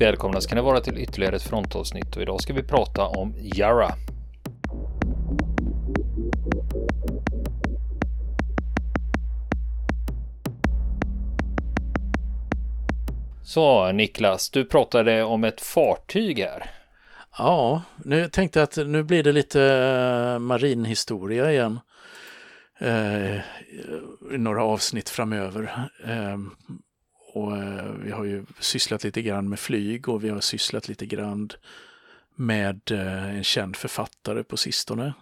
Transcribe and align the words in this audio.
Välkomna 0.00 0.40
ska 0.40 0.54
ni 0.54 0.60
vara 0.60 0.80
till 0.80 0.98
ytterligare 0.98 1.36
ett 1.36 1.42
frontavsnitt 1.42 2.16
och 2.16 2.22
idag 2.22 2.40
ska 2.40 2.52
vi 2.52 2.62
prata 2.62 3.06
om 3.06 3.34
Yara. 3.38 3.88
Så 13.42 13.92
Niklas, 13.92 14.50
du 14.50 14.64
pratade 14.64 15.22
om 15.22 15.44
ett 15.44 15.60
fartyg 15.60 16.38
här. 16.38 16.70
Ja, 17.38 17.82
nu 18.04 18.28
tänkte 18.28 18.58
jag 18.58 18.64
att 18.64 18.76
nu 18.76 19.02
blir 19.02 19.22
det 19.22 19.32
lite 19.32 19.62
eh, 19.62 20.38
marinhistoria 20.38 21.52
igen. 21.52 21.80
Eh, 22.78 23.36
i 24.34 24.38
några 24.38 24.64
avsnitt 24.64 25.08
framöver. 25.08 25.88
Eh, 26.06 26.36
och 27.32 27.56
eh, 27.56 27.92
vi 27.92 28.10
har 28.10 28.24
ju 28.24 28.44
sysslat 28.58 29.04
lite 29.04 29.22
grann 29.22 29.48
med 29.48 29.58
flyg 29.58 30.08
och 30.08 30.24
vi 30.24 30.28
har 30.28 30.40
sysslat 30.40 30.88
lite 30.88 31.06
grann 31.06 31.50
med 32.34 32.90
eh, 32.90 33.36
en 33.36 33.44
känd 33.44 33.76
författare 33.76 34.42
på 34.42 34.56
sistone. 34.56 35.14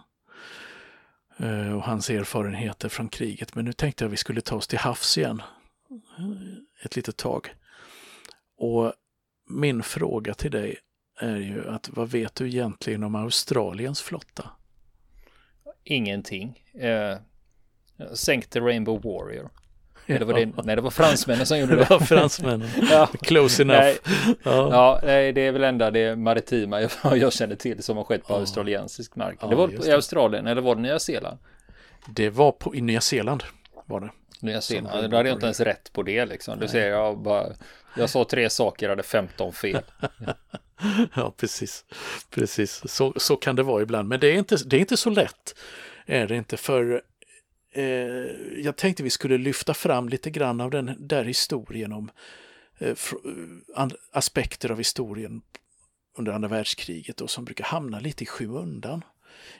Eh, 1.37 1.75
och 1.75 1.83
hans 1.83 2.09
erfarenheter 2.09 2.89
från 2.89 3.09
kriget. 3.09 3.55
Men 3.55 3.65
nu 3.65 3.73
tänkte 3.73 4.03
jag 4.03 4.09
att 4.09 4.13
vi 4.13 4.17
skulle 4.17 4.41
ta 4.41 4.55
oss 4.55 4.67
till 4.67 4.79
havs 4.79 5.17
igen. 5.17 5.41
Ett 6.83 6.95
litet 6.95 7.17
tag. 7.17 7.55
Och 8.57 8.93
min 9.49 9.83
fråga 9.83 10.33
till 10.33 10.51
dig 10.51 10.77
är 11.19 11.37
ju 11.37 11.69
att 11.69 11.89
vad 11.89 12.09
vet 12.11 12.35
du 12.35 12.47
egentligen 12.47 13.03
om 13.03 13.15
Australiens 13.15 14.01
flotta? 14.01 14.49
Ingenting. 15.83 16.63
Eh, 16.73 17.17
sänkte 18.13 18.59
Rainbow 18.59 19.01
Warrior. 19.03 19.49
Eller 20.09 20.25
var 20.25 20.33
det, 20.33 20.63
nej, 20.63 20.75
det 20.75 20.81
var 20.81 20.89
fransmännen 20.89 21.45
som 21.45 21.59
gjorde 21.59 21.75
det. 21.75 21.81
Det 21.83 21.89
var 21.89 21.99
fransmännen. 21.99 22.69
ja. 22.91 23.09
Close 23.21 23.61
enough. 23.61 23.79
Nej, 23.79 23.97
ja. 24.43 24.99
ja, 25.03 25.31
det 25.31 25.41
är 25.41 25.51
väl 25.51 25.63
enda 25.63 25.91
det 25.91 26.15
maritima 26.15 26.81
jag, 26.81 26.91
jag 27.17 27.33
känner 27.33 27.55
till 27.55 27.83
som 27.83 27.97
har 27.97 28.03
skett 28.03 28.27
på 28.27 28.33
ja. 28.33 28.39
australiensisk 28.39 29.15
mark. 29.15 29.37
Ja, 29.41 29.47
det 29.47 29.55
var 29.55 29.87
i 29.87 29.91
Australien 29.91 30.47
eller 30.47 30.61
var 30.61 30.75
det 30.75 30.81
Nya 30.81 30.99
Zeeland? 30.99 31.37
Det 32.07 32.29
var 32.29 32.51
på, 32.51 32.75
i 32.75 32.81
Nya 32.81 33.01
Zeeland 33.01 33.43
var 33.85 33.99
det. 33.99 34.09
Nya 34.41 34.61
Zeeland, 34.61 35.11
då 35.11 35.17
hade 35.17 35.29
jag 35.29 35.35
inte 35.35 35.45
ens 35.45 35.59
rätt 35.59 35.93
på 35.93 36.03
det 36.03 36.25
liksom. 36.25 36.59
Du 36.59 36.67
ser, 36.67 36.89
jag 36.89 37.17
bara, 37.17 37.45
jag 37.97 38.09
sa 38.09 38.25
tre 38.25 38.49
saker, 38.49 38.89
hade 38.89 39.03
15 39.03 39.53
fel. 39.53 39.83
ja, 41.15 41.33
precis. 41.37 41.85
Precis, 42.29 42.91
så, 42.91 43.13
så 43.17 43.35
kan 43.35 43.55
det 43.55 43.63
vara 43.63 43.81
ibland. 43.81 44.07
Men 44.07 44.19
det 44.19 44.27
är 44.27 44.33
inte, 44.33 44.57
det 44.65 44.75
är 44.75 44.79
inte 44.79 44.97
så 44.97 45.09
lätt. 45.09 45.55
Är 46.05 46.27
det 46.27 46.35
inte 46.35 46.57
för 46.57 47.01
eh, 47.79 48.63
jag 48.63 48.75
tänkte 48.75 49.03
vi 49.03 49.09
skulle 49.09 49.37
lyfta 49.37 49.73
fram 49.73 50.09
lite 50.09 50.29
grann 50.29 50.61
av 50.61 50.71
den 50.71 50.95
där 50.99 51.23
historien 51.23 51.93
om 51.93 52.11
eh, 52.77 52.89
eh 53.77 53.87
aspekter 54.11 54.71
av 54.71 54.77
historien 54.77 55.41
under 56.17 56.31
andra 56.31 56.49
världskriget 56.49 57.21
och 57.21 57.29
som 57.29 57.45
brukar 57.45 57.63
hamna 57.63 57.99
lite 57.99 58.23
i 58.23 58.27
skymundan. 58.27 59.03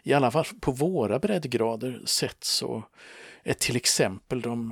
I 0.03 0.14
alla 0.14 0.31
fall 0.31 0.45
på 0.59 0.72
våra 0.72 1.20
breddgrader 1.20 2.02
sett 2.06 2.44
så 2.44 2.84
är 3.44 3.53
till 3.53 3.76
exempel 3.76 4.42
de, 4.42 4.72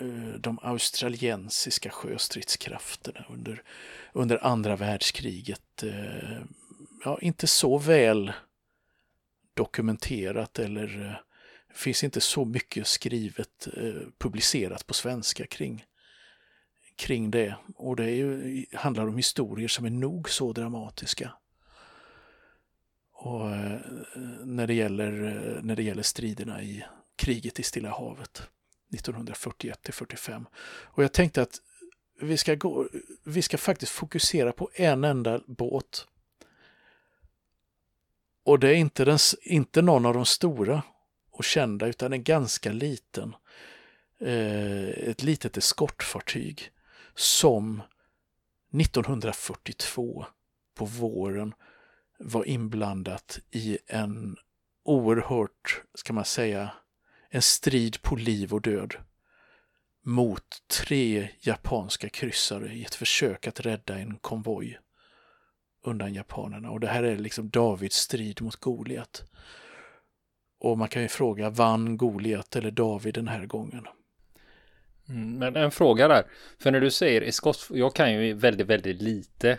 eh, 0.00 0.38
de 0.38 0.58
australiensiska 0.62 1.90
sjöstridskrafterna 1.90 3.24
under, 3.28 3.62
under 4.12 4.44
andra 4.46 4.76
världskriget 4.76 5.82
eh, 5.82 6.42
ja, 7.04 7.18
inte 7.20 7.46
så 7.46 7.78
väl 7.78 8.32
dokumenterat 9.54 10.58
eller 10.58 11.22
finns 11.74 12.04
inte 12.04 12.20
så 12.20 12.44
mycket 12.44 12.86
skrivet, 12.86 13.68
eh, 13.76 14.08
publicerat 14.18 14.86
på 14.86 14.94
svenska 14.94 15.46
kring, 15.46 15.84
kring 16.96 17.30
det. 17.30 17.54
Och 17.76 17.96
det 17.96 18.04
är 18.04 18.14
ju, 18.14 18.66
handlar 18.72 19.08
om 19.08 19.16
historier 19.16 19.68
som 19.68 19.84
är 19.84 19.90
nog 19.90 20.30
så 20.30 20.52
dramatiska. 20.52 21.32
Och 23.12 23.50
eh, 23.50 23.80
när 24.44 24.66
det 24.66 24.74
gäller, 24.74 25.24
eh, 25.24 25.62
när 25.62 25.76
det 25.76 25.82
gäller 25.82 26.02
striderna 26.02 26.62
i 26.62 26.84
kriget 27.16 27.60
i 27.60 27.62
Stilla 27.62 27.90
havet 27.90 28.48
1941 28.94 29.82
till 29.82 29.94
45. 29.94 30.46
Och 30.84 31.04
jag 31.04 31.12
tänkte 31.12 31.42
att 31.42 31.60
vi 32.20 32.36
ska, 32.36 32.54
gå, 32.54 32.88
vi 33.24 33.42
ska 33.42 33.58
faktiskt 33.58 33.92
fokusera 33.92 34.52
på 34.52 34.70
en 34.74 35.04
enda 35.04 35.40
båt. 35.46 36.06
Och 38.44 38.58
det 38.58 38.68
är 38.68 38.74
inte, 38.74 39.04
den, 39.04 39.18
inte 39.42 39.82
någon 39.82 40.06
av 40.06 40.14
de 40.14 40.24
stora 40.24 40.82
och 41.34 41.44
kända 41.44 41.86
utan 41.86 42.12
en 42.12 42.22
ganska 42.22 42.72
liten. 42.72 43.34
Eh, 44.20 44.88
ett 44.88 45.22
litet 45.22 45.56
eskortfartyg 45.56 46.70
som 47.14 47.82
1942 48.72 50.26
på 50.74 50.84
våren 50.84 51.54
var 52.18 52.44
inblandat 52.44 53.38
i 53.50 53.78
en 53.86 54.36
oerhört, 54.84 55.82
ska 55.94 56.12
man 56.12 56.24
säga, 56.24 56.70
en 57.30 57.42
strid 57.42 58.02
på 58.02 58.16
liv 58.16 58.54
och 58.54 58.62
död 58.62 58.94
mot 60.02 60.62
tre 60.66 61.28
japanska 61.40 62.08
kryssare 62.08 62.72
i 62.72 62.84
ett 62.84 62.94
försök 62.94 63.46
att 63.46 63.60
rädda 63.60 63.98
en 63.98 64.16
konvoj 64.16 64.78
undan 65.82 66.14
japanerna. 66.14 66.70
Och 66.70 66.80
det 66.80 66.88
här 66.88 67.02
är 67.02 67.16
liksom 67.16 67.50
Davids 67.50 67.96
strid 67.96 68.42
mot 68.42 68.56
Goliat. 68.56 69.24
Och 70.64 70.78
man 70.78 70.88
kan 70.88 71.02
ju 71.02 71.08
fråga, 71.08 71.50
vann 71.50 71.96
Goliat 71.96 72.56
eller 72.56 72.70
David 72.70 73.14
den 73.14 73.28
här 73.28 73.46
gången? 73.46 73.86
Mm, 75.08 75.38
men 75.38 75.56
en 75.56 75.70
fråga 75.70 76.08
där, 76.08 76.24
för 76.58 76.70
när 76.70 76.80
du 76.80 76.90
säger 76.90 77.22
eskort, 77.22 77.56
jag 77.70 77.94
kan 77.94 78.12
ju 78.12 78.34
väldigt, 78.34 78.66
väldigt 78.66 79.02
lite 79.02 79.58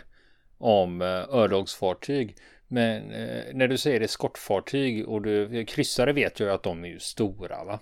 om 0.58 1.02
eh, 1.02 1.08
örlogsfartyg. 1.08 2.36
Men 2.68 3.12
eh, 3.12 3.44
när 3.54 3.68
du 3.68 3.78
säger 3.78 4.00
eskortfartyg 4.00 5.08
och 5.08 5.22
du, 5.22 5.64
kryssare 5.64 6.12
vet 6.12 6.40
jag 6.40 6.50
att 6.50 6.62
de 6.62 6.84
är 6.84 6.88
ju 6.88 6.98
stora 6.98 7.64
va? 7.64 7.80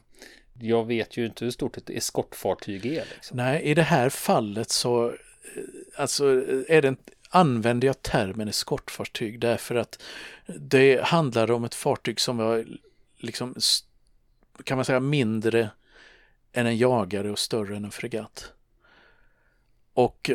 Jag 0.60 0.86
vet 0.86 1.16
ju 1.16 1.26
inte 1.26 1.44
hur 1.44 1.52
stort 1.52 1.76
ett 1.76 1.90
eskortfartyg 1.90 2.86
är. 2.86 3.04
Liksom. 3.14 3.36
Nej, 3.36 3.62
i 3.62 3.74
det 3.74 3.82
här 3.82 4.08
fallet 4.08 4.70
så 4.70 5.08
eh, 5.08 5.14
alltså, 5.96 6.24
är 6.68 6.82
det, 6.82 6.96
använder 7.30 7.86
jag 7.86 8.02
termen 8.02 8.48
eskortfartyg 8.48 9.40
därför 9.40 9.74
att 9.74 10.02
det 10.46 11.04
handlar 11.04 11.50
om 11.50 11.64
ett 11.64 11.74
fartyg 11.74 12.20
som 12.20 12.36
var 12.36 12.64
liksom, 13.16 13.54
kan 14.64 14.78
man 14.78 14.84
säga 14.84 15.00
mindre 15.00 15.70
än 16.52 16.66
en 16.66 16.76
jagare 16.76 17.30
och 17.30 17.38
större 17.38 17.76
än 17.76 17.84
en 17.84 17.90
fregatt. 17.90 18.52
Och 19.92 20.30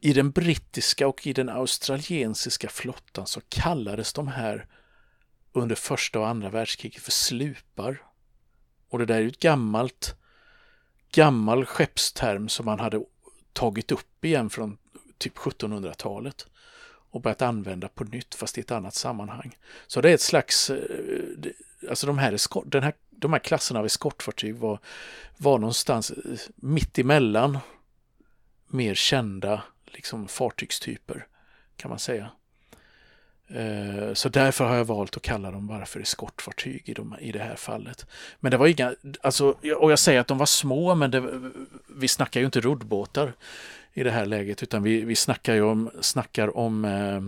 i 0.00 0.12
den 0.12 0.30
brittiska 0.30 1.08
och 1.08 1.26
i 1.26 1.32
den 1.32 1.48
australiensiska 1.48 2.68
flottan 2.68 3.26
så 3.26 3.40
kallades 3.48 4.12
de 4.12 4.28
här 4.28 4.66
under 5.52 5.74
första 5.74 6.20
och 6.20 6.28
andra 6.28 6.50
världskriget 6.50 7.02
för 7.02 7.10
slupar. 7.10 8.02
Och 8.88 8.98
det 8.98 9.06
där 9.06 9.14
är 9.14 9.20
ju 9.20 9.28
ett 9.28 9.38
gammalt, 9.38 10.16
gammal 11.12 11.64
skeppsterm 11.64 12.48
som 12.48 12.66
man 12.66 12.80
hade 12.80 13.04
tagit 13.52 13.92
upp 13.92 14.24
igen 14.24 14.50
från 14.50 14.78
typ 15.18 15.36
1700-talet 15.36 16.46
och 17.14 17.20
börjat 17.20 17.42
använda 17.42 17.88
på 17.88 18.04
nytt 18.04 18.34
fast 18.34 18.58
i 18.58 18.60
ett 18.60 18.70
annat 18.70 18.94
sammanhang. 18.94 19.56
Så 19.86 20.00
det 20.00 20.10
är 20.10 20.14
ett 20.14 20.20
slags, 20.20 20.70
eh, 20.70 20.78
alltså 21.88 22.06
de 22.06 22.18
här, 22.18 22.38
den 22.64 22.82
här, 22.82 22.92
de 23.10 23.32
här 23.32 23.40
klasserna 23.40 23.80
av 23.80 23.86
eskortfartyg 23.86 24.56
var, 24.56 24.78
var 25.36 25.58
någonstans 25.58 26.10
eh, 26.10 26.38
mitt 26.56 26.98
emellan 26.98 27.58
mer 28.66 28.94
kända 28.94 29.62
liksom, 29.84 30.28
fartygstyper 30.28 31.26
kan 31.76 31.88
man 31.88 31.98
säga. 31.98 32.30
Eh, 33.48 34.14
så 34.14 34.28
därför 34.28 34.64
har 34.64 34.76
jag 34.76 34.84
valt 34.84 35.16
att 35.16 35.22
kalla 35.22 35.50
dem 35.50 35.66
varför-eskortfartyg 35.66 36.82
i, 36.84 36.94
de, 36.94 37.16
i 37.20 37.32
det 37.32 37.38
här 37.38 37.56
fallet. 37.56 38.06
Men 38.40 38.50
det 38.50 38.56
var 38.56 38.66
inga, 38.66 38.94
alltså, 39.20 39.54
och 39.76 39.92
jag 39.92 39.98
säger 39.98 40.20
att 40.20 40.26
de 40.26 40.38
var 40.38 40.46
små 40.46 40.94
men 40.94 41.10
det, 41.10 41.50
vi 41.96 42.08
snackar 42.08 42.40
ju 42.40 42.46
inte 42.46 42.60
roddbåtar 42.60 43.32
i 43.92 44.02
det 44.02 44.10
här 44.10 44.26
läget 44.26 44.62
utan 44.62 44.82
vi, 44.82 45.00
vi 45.00 45.16
snackar 45.16 45.54
ju 45.54 45.62
om, 45.62 45.90
snackar 46.00 46.56
om, 46.56 46.84
eh, 46.84 47.22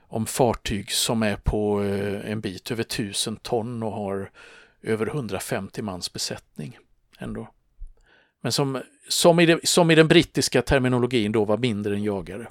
om 0.00 0.26
fartyg 0.26 0.92
som 0.92 1.22
är 1.22 1.36
på 1.36 1.84
eh, 1.84 2.30
en 2.30 2.40
bit 2.40 2.70
över 2.70 2.82
tusen 2.82 3.36
ton 3.36 3.82
och 3.82 3.92
har 3.92 4.30
över 4.82 5.06
150 5.06 5.82
mans 5.82 6.12
besättning 6.12 6.78
ändå. 7.18 7.48
Men 8.40 8.52
som, 8.52 8.82
som, 9.08 9.40
i 9.40 9.46
det, 9.46 9.68
som 9.68 9.90
i 9.90 9.94
den 9.94 10.08
brittiska 10.08 10.62
terminologin 10.62 11.32
då 11.32 11.44
var 11.44 11.58
mindre 11.58 11.94
än 11.94 12.02
jagare. 12.02 12.46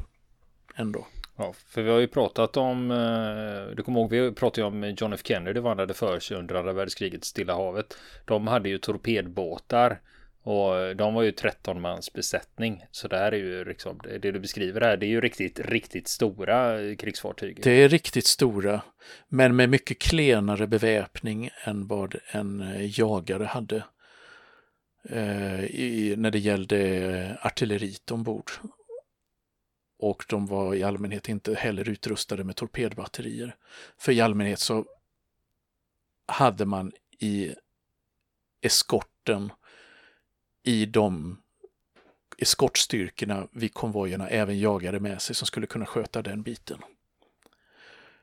Ändå. 0.75 1.07
Ja, 1.37 1.53
för 1.67 1.81
vi 1.81 1.89
har 1.91 1.99
ju 1.99 2.07
pratat 2.07 2.57
om, 2.57 2.91
eh, 2.91 3.75
du 3.75 3.83
kommer 3.83 3.99
ihåg, 3.99 4.09
vi 4.11 4.31
pratade 4.31 4.61
ju 4.61 4.67
om 4.67 4.95
John 4.97 5.13
F 5.13 5.21
Kennedy 5.23 5.59
vandrade 5.59 5.93
för 5.93 6.19
sig 6.19 6.37
under 6.37 6.55
andra 6.55 6.73
världskriget 6.73 7.23
i 7.23 7.27
Stilla 7.27 7.55
havet. 7.55 7.97
De 8.25 8.47
hade 8.47 8.69
ju 8.69 8.77
torpedbåtar 8.77 10.01
och 10.43 10.95
de 10.95 11.13
var 11.13 11.23
ju 11.23 11.31
13 11.31 11.81
mans 11.81 12.13
besättning. 12.13 12.85
Så 12.91 13.07
det 13.07 13.17
här 13.17 13.31
är 13.31 13.37
ju 13.37 13.65
liksom, 13.65 13.99
det 14.21 14.31
du 14.31 14.39
beskriver 14.39 14.81
här, 14.81 14.97
det 14.97 15.05
är 15.05 15.09
ju 15.09 15.21
riktigt, 15.21 15.59
riktigt 15.59 16.07
stora 16.07 16.81
eh, 16.81 16.95
krigsfartyg. 16.95 17.59
Det 17.63 17.83
är 17.83 17.89
riktigt 17.89 18.25
stora, 18.25 18.81
men 19.27 19.55
med 19.55 19.69
mycket 19.69 19.99
klenare 19.99 20.67
beväpning 20.67 21.49
än 21.63 21.87
vad 21.87 22.15
en 22.31 22.61
eh, 22.61 22.99
jagare 22.99 23.43
hade 23.43 23.83
i, 25.69 26.15
när 26.17 26.31
det 26.31 26.39
gällde 26.39 27.37
artilleriet 27.41 28.11
ombord 28.11 28.51
och 29.99 30.25
de 30.29 30.45
var 30.45 30.75
i 30.75 30.83
allmänhet 30.83 31.29
inte 31.29 31.55
heller 31.55 31.89
utrustade 31.89 32.43
med 32.43 32.55
torpedbatterier. 32.55 33.55
För 33.97 34.11
i 34.11 34.21
allmänhet 34.21 34.59
så 34.59 34.85
hade 36.25 36.65
man 36.65 36.91
i 37.19 37.55
eskorten 38.61 39.51
i 40.63 40.85
de 40.85 41.37
eskortstyrkorna 42.37 43.47
vid 43.51 43.73
konvojerna 43.73 44.29
även 44.29 44.59
jagare 44.59 44.99
med 44.99 45.21
sig 45.21 45.35
som 45.35 45.47
skulle 45.47 45.67
kunna 45.67 45.85
sköta 45.85 46.21
den 46.21 46.43
biten. 46.43 46.81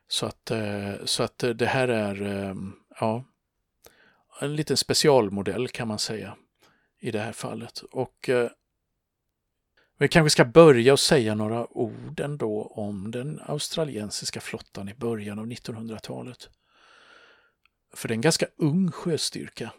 Så 0.07 0.25
att, 0.25 0.51
eh, 0.51 0.93
så 1.05 1.23
att 1.23 1.43
eh, 1.43 1.49
det 1.49 1.65
här 1.65 1.87
är 1.87 2.21
eh, 2.21 2.55
ja, 2.99 3.23
en 4.41 4.55
liten 4.55 4.77
specialmodell 4.77 5.67
kan 5.67 5.87
man 5.87 5.99
säga 5.99 6.35
i 6.99 7.11
det 7.11 7.19
här 7.19 7.31
fallet. 7.31 7.79
Och 7.91 8.29
vi 9.97 10.07
kanske 10.07 10.29
ska 10.29 10.45
börja 10.45 10.93
och 10.93 10.99
säga 10.99 11.35
några 11.35 11.77
ord 11.77 12.19
ändå 12.19 12.61
om 12.63 13.11
den 13.11 13.39
australiensiska 13.45 14.41
flottan 14.41 14.89
i 14.89 14.93
början 14.93 15.39
av 15.39 15.45
1900-talet. 15.47 16.49
För 17.93 18.07
det 18.07 18.11
är 18.11 18.15
en 18.15 18.21
ganska 18.21 18.47
ung 18.57 18.91
sjöstyrka. 18.91 19.71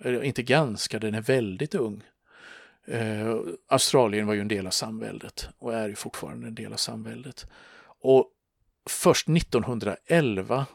Eller 0.00 0.22
Inte 0.22 0.42
ganska, 0.42 0.98
den 0.98 1.14
är 1.14 1.20
väldigt 1.20 1.74
ung. 1.74 2.02
Eh, 2.86 3.36
Australien 3.68 4.26
var 4.26 4.34
ju 4.34 4.40
en 4.40 4.48
del 4.48 4.66
av 4.66 4.70
samväldet 4.70 5.48
och 5.58 5.74
är 5.74 5.88
ju 5.88 5.94
fortfarande 5.94 6.46
en 6.46 6.54
del 6.54 6.72
av 6.72 6.76
samväldet. 6.76 7.46
Och 7.84 8.30
först 8.90 9.28
1911 9.28 10.66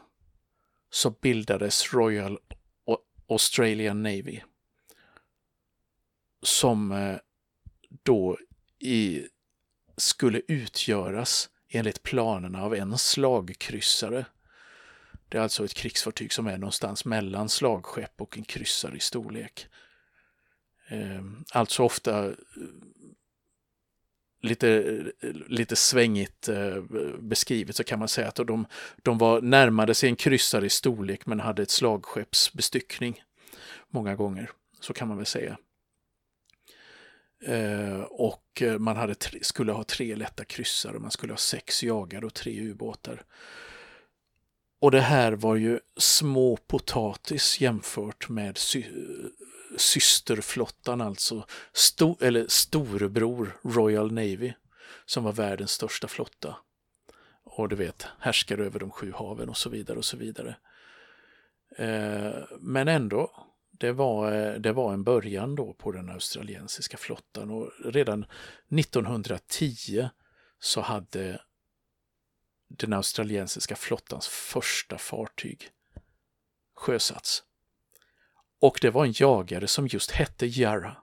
så 0.90 1.10
bildades 1.10 1.94
Royal 1.94 2.38
Australian 3.28 4.02
Navy. 4.02 4.40
Som 6.42 6.92
eh, 6.92 7.16
då 8.02 8.38
i, 8.78 9.26
skulle 9.96 10.42
utgöras 10.48 11.50
enligt 11.68 12.02
planerna 12.02 12.62
av 12.62 12.74
en 12.74 12.98
slagkryssare. 12.98 14.24
Det 15.28 15.38
är 15.38 15.42
alltså 15.42 15.64
ett 15.64 15.74
krigsfartyg 15.74 16.32
som 16.32 16.46
är 16.46 16.58
någonstans 16.58 17.04
mellan 17.04 17.48
slagskepp 17.48 18.20
och 18.20 18.38
en 18.38 18.44
kryssare 18.44 18.96
i 18.96 19.00
storlek. 19.00 19.66
Ehm, 20.88 21.44
alltså 21.52 21.82
ofta 21.82 22.26
eh, 22.26 22.32
lite, 24.40 25.02
lite 25.48 25.76
svängigt 25.76 26.48
eh, 26.48 26.82
beskrivet 27.18 27.76
så 27.76 27.84
kan 27.84 27.98
man 27.98 28.08
säga 28.08 28.28
att 28.28 28.36
de, 28.36 28.66
de 29.02 29.18
var 29.18 29.40
närmade 29.40 29.94
sig 29.94 30.08
en 30.08 30.16
kryssare 30.16 30.66
i 30.66 30.70
storlek 30.70 31.26
men 31.26 31.40
hade 31.40 31.62
ett 31.62 31.70
slagskeppsbestyckning 31.70 33.22
många 33.88 34.14
gånger. 34.14 34.50
Så 34.80 34.92
kan 34.92 35.08
man 35.08 35.16
väl 35.16 35.26
säga. 35.26 35.58
Eh, 37.44 38.00
och 38.00 38.62
eh, 38.62 38.78
man 38.78 38.96
hade 38.96 39.14
tre, 39.14 39.38
skulle 39.42 39.72
ha 39.72 39.84
tre 39.84 40.16
lätta 40.16 40.44
kryssare, 40.44 40.98
man 40.98 41.10
skulle 41.10 41.32
ha 41.32 41.38
sex 41.38 41.82
jagare 41.82 42.26
och 42.26 42.34
tre 42.34 42.60
ubåtar. 42.60 43.24
Och 44.80 44.90
det 44.90 45.00
här 45.00 45.32
var 45.32 45.56
ju 45.56 45.80
små 45.96 46.56
potatis 46.56 47.60
jämfört 47.60 48.28
med 48.28 48.58
sy 48.58 48.84
systerflottan, 49.76 51.00
alltså 51.00 51.46
sto 51.72 52.16
eller 52.20 52.46
storebror 52.48 53.56
Royal 53.62 54.12
Navy, 54.12 54.52
som 55.06 55.24
var 55.24 55.32
världens 55.32 55.70
största 55.70 56.08
flotta. 56.08 56.56
Och 57.44 57.68
du 57.68 57.76
vet, 57.76 58.06
härskar 58.20 58.58
över 58.58 58.80
de 58.80 58.90
sju 58.90 59.12
haven 59.12 59.48
och 59.48 59.56
så 59.56 59.70
vidare 59.70 59.98
och 59.98 60.04
så 60.04 60.16
vidare. 60.16 60.56
Eh, 61.76 62.34
men 62.60 62.88
ändå, 62.88 63.47
det 63.78 63.92
var, 63.92 64.32
eh, 64.32 64.54
det 64.54 64.72
var 64.72 64.92
en 64.92 65.04
början 65.04 65.54
då 65.54 65.74
på 65.74 65.92
den 65.92 66.10
australiensiska 66.10 66.96
flottan 66.96 67.50
och 67.50 67.72
redan 67.84 68.26
1910 68.68 70.08
så 70.58 70.80
hade 70.80 71.40
den 72.68 72.92
australiensiska 72.92 73.76
flottans 73.76 74.28
första 74.28 74.98
fartyg 74.98 75.70
sjösatts. 76.74 77.42
Och 78.60 78.78
det 78.82 78.90
var 78.90 79.04
en 79.04 79.14
jagare 79.16 79.66
som 79.66 79.86
just 79.86 80.10
hette 80.10 80.46
Jarra, 80.46 80.96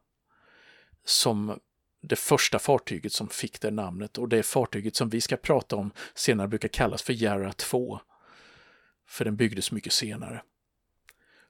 Som 1.05 1.59
det 2.01 2.15
första 2.15 2.59
fartyget 2.59 3.13
som 3.13 3.29
fick 3.29 3.61
det 3.61 3.71
namnet 3.71 4.17
och 4.17 4.29
det 4.29 4.43
fartyget 4.43 4.95
som 4.95 5.09
vi 5.09 5.21
ska 5.21 5.37
prata 5.37 5.75
om 5.75 5.91
senare 6.13 6.47
brukar 6.47 6.67
kallas 6.67 7.01
för 7.01 7.13
Jarra 7.13 7.53
2. 7.53 7.99
För 9.07 9.25
den 9.25 9.35
byggdes 9.35 9.71
mycket 9.71 9.93
senare. 9.93 10.43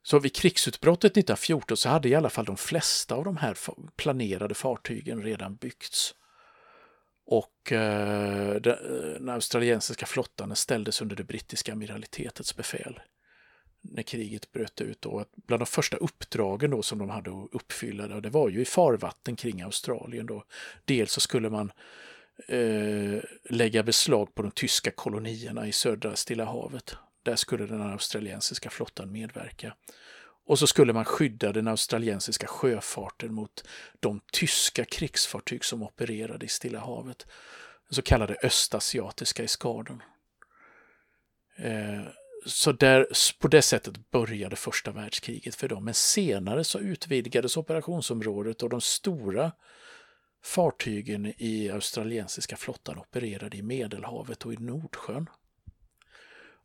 Så 0.06 0.20
vid 0.20 0.36
krigsutbrottet 0.36 1.12
1914 1.12 1.78
så 1.78 1.90
hade 1.90 2.10
i 2.10 2.16
alla 2.16 2.30
fall 2.30 2.46
de 2.46 2.58
flesta 2.58 3.16
av 3.16 3.24
de 3.24 3.38
här 3.38 3.58
planerade 3.96 4.54
fartygen 4.54 5.24
redan 5.24 5.56
byggts. 5.56 6.16
Och 7.26 7.72
eh, 7.72 8.50
eh, 8.50 8.62
den 8.62 9.30
australiensiska 9.30 10.06
flottan 10.06 10.56
ställdes 10.56 11.02
under 11.02 11.16
det 11.16 11.24
brittiska 11.24 11.74
amiralitetets 11.74 12.56
befäl 12.56 13.00
när 13.82 14.04
kriget 14.04 14.52
bröt 14.52 14.82
ut. 14.82 15.02
Då, 15.02 15.26
bland 15.36 15.62
de 15.62 15.66
första 15.66 15.98
uppdragen 15.98 16.72
då 16.72 16.82
som 16.82 17.00
de 17.00 17.10
hade 17.10 17.30
att 17.30 17.50
uppfylla, 17.52 18.08
då, 18.08 18.20
det 18.20 18.30
var 18.30 18.50
ju 18.50 18.62
i 18.62 18.66
farvatten 18.66 19.36
kring 19.36 19.62
Australien. 19.62 20.26
Då. 20.26 20.44
Dels 20.86 21.12
så 21.12 21.20
skulle 21.20 21.50
man 21.50 21.72
eh, 22.48 23.20
lägga 23.50 23.84
beslag 23.84 24.36
på 24.36 24.42
de 24.42 24.52
tyska 24.52 24.92
kolonierna 24.92 25.68
i 25.68 25.72
södra 25.72 26.16
Stilla 26.16 26.46
havet. 26.46 26.96
Där 27.26 27.36
skulle 27.36 27.66
den 27.66 27.82
australiensiska 27.82 28.70
flottan 28.70 29.12
medverka. 29.12 29.76
Och 30.46 30.60
så 30.60 30.68
skulle 30.68 30.94
man 30.94 31.06
skydda 31.06 31.54
den 31.54 31.68
australiensiska 31.68 32.48
sjöfarten 32.48 33.34
mot 33.34 33.68
de 34.00 34.22
tyska 34.32 34.86
krigsfartyg 34.86 35.66
som 35.66 35.84
opererade 35.84 36.46
i 36.46 36.50
Stilla 36.50 36.80
havet. 36.80 37.28
Den 37.90 37.96
så 37.96 38.02
kallade 38.02 38.36
östasiatiska 38.44 39.44
eskadern. 39.44 40.02
Eh, 41.58 42.02
så 42.46 42.72
där, 42.72 43.08
på 43.40 43.48
det 43.48 43.62
sättet 43.62 44.12
började 44.12 44.56
första 44.56 44.92
världskriget 44.92 45.56
för 45.56 45.68
dem. 45.68 45.86
Men 45.86 45.94
senare 45.94 46.64
så 46.64 46.80
utvidgades 46.80 47.58
operationsområdet 47.58 48.64
och 48.64 48.70
de 48.70 48.82
stora 48.82 49.52
fartygen 50.44 51.34
i 51.38 51.70
australiensiska 51.70 52.58
flottan 52.58 52.98
opererade 52.98 53.58
i 53.58 53.62
Medelhavet 53.62 54.46
och 54.46 54.54
i 54.54 54.58
Nordsjön. 54.58 55.30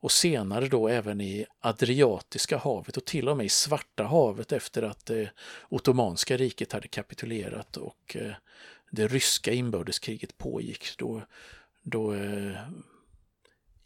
Och 0.00 0.12
senare 0.12 0.68
då 0.68 0.88
även 0.88 1.20
i 1.20 1.46
Adriatiska 1.60 2.58
havet 2.58 2.96
och 2.96 3.04
till 3.04 3.28
och 3.28 3.36
med 3.36 3.46
i 3.46 3.48
Svarta 3.48 4.04
havet 4.04 4.52
efter 4.52 4.82
att 4.82 5.06
det 5.06 5.30
Ottomanska 5.68 6.36
riket 6.36 6.72
hade 6.72 6.88
kapitulerat 6.88 7.76
och 7.76 8.16
eh, 8.16 8.32
det 8.90 9.08
ryska 9.08 9.52
inbördeskriget 9.52 10.38
pågick. 10.38 10.98
Då, 10.98 11.22
då 11.82 12.14
eh, 12.14 12.58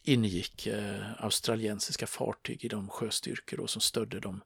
ingick 0.03 0.69
australiensiska 1.17 2.07
fartyg 2.07 2.65
i 2.65 2.69
de 2.69 2.89
sjöstyrkor 2.89 3.57
då, 3.57 3.67
som 3.67 3.81
stödde 3.81 4.21
de 4.21 4.41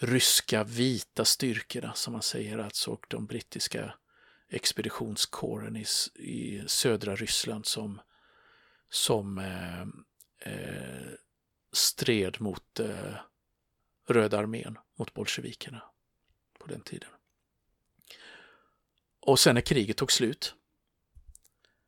ryska 0.00 0.64
vita 0.64 1.24
styrkorna 1.24 1.92
som 1.94 2.12
man 2.12 2.22
säger 2.22 2.58
alltså 2.58 2.90
och 2.90 3.06
de 3.08 3.26
brittiska 3.26 3.94
expeditionskåren 4.50 5.76
i, 5.76 5.84
i 6.14 6.62
södra 6.66 7.16
Ryssland 7.16 7.66
som, 7.66 8.00
som 8.90 9.38
eh, 10.44 11.12
stred 11.72 12.40
mot 12.40 12.80
eh, 12.80 13.14
Röda 14.08 14.38
armén, 14.38 14.78
mot 14.98 15.14
bolsjevikerna 15.14 15.82
på 16.58 16.66
den 16.66 16.80
tiden. 16.80 17.08
Och 19.20 19.38
sen 19.38 19.54
när 19.54 19.62
kriget 19.62 19.96
tog 19.96 20.12
slut 20.12 20.54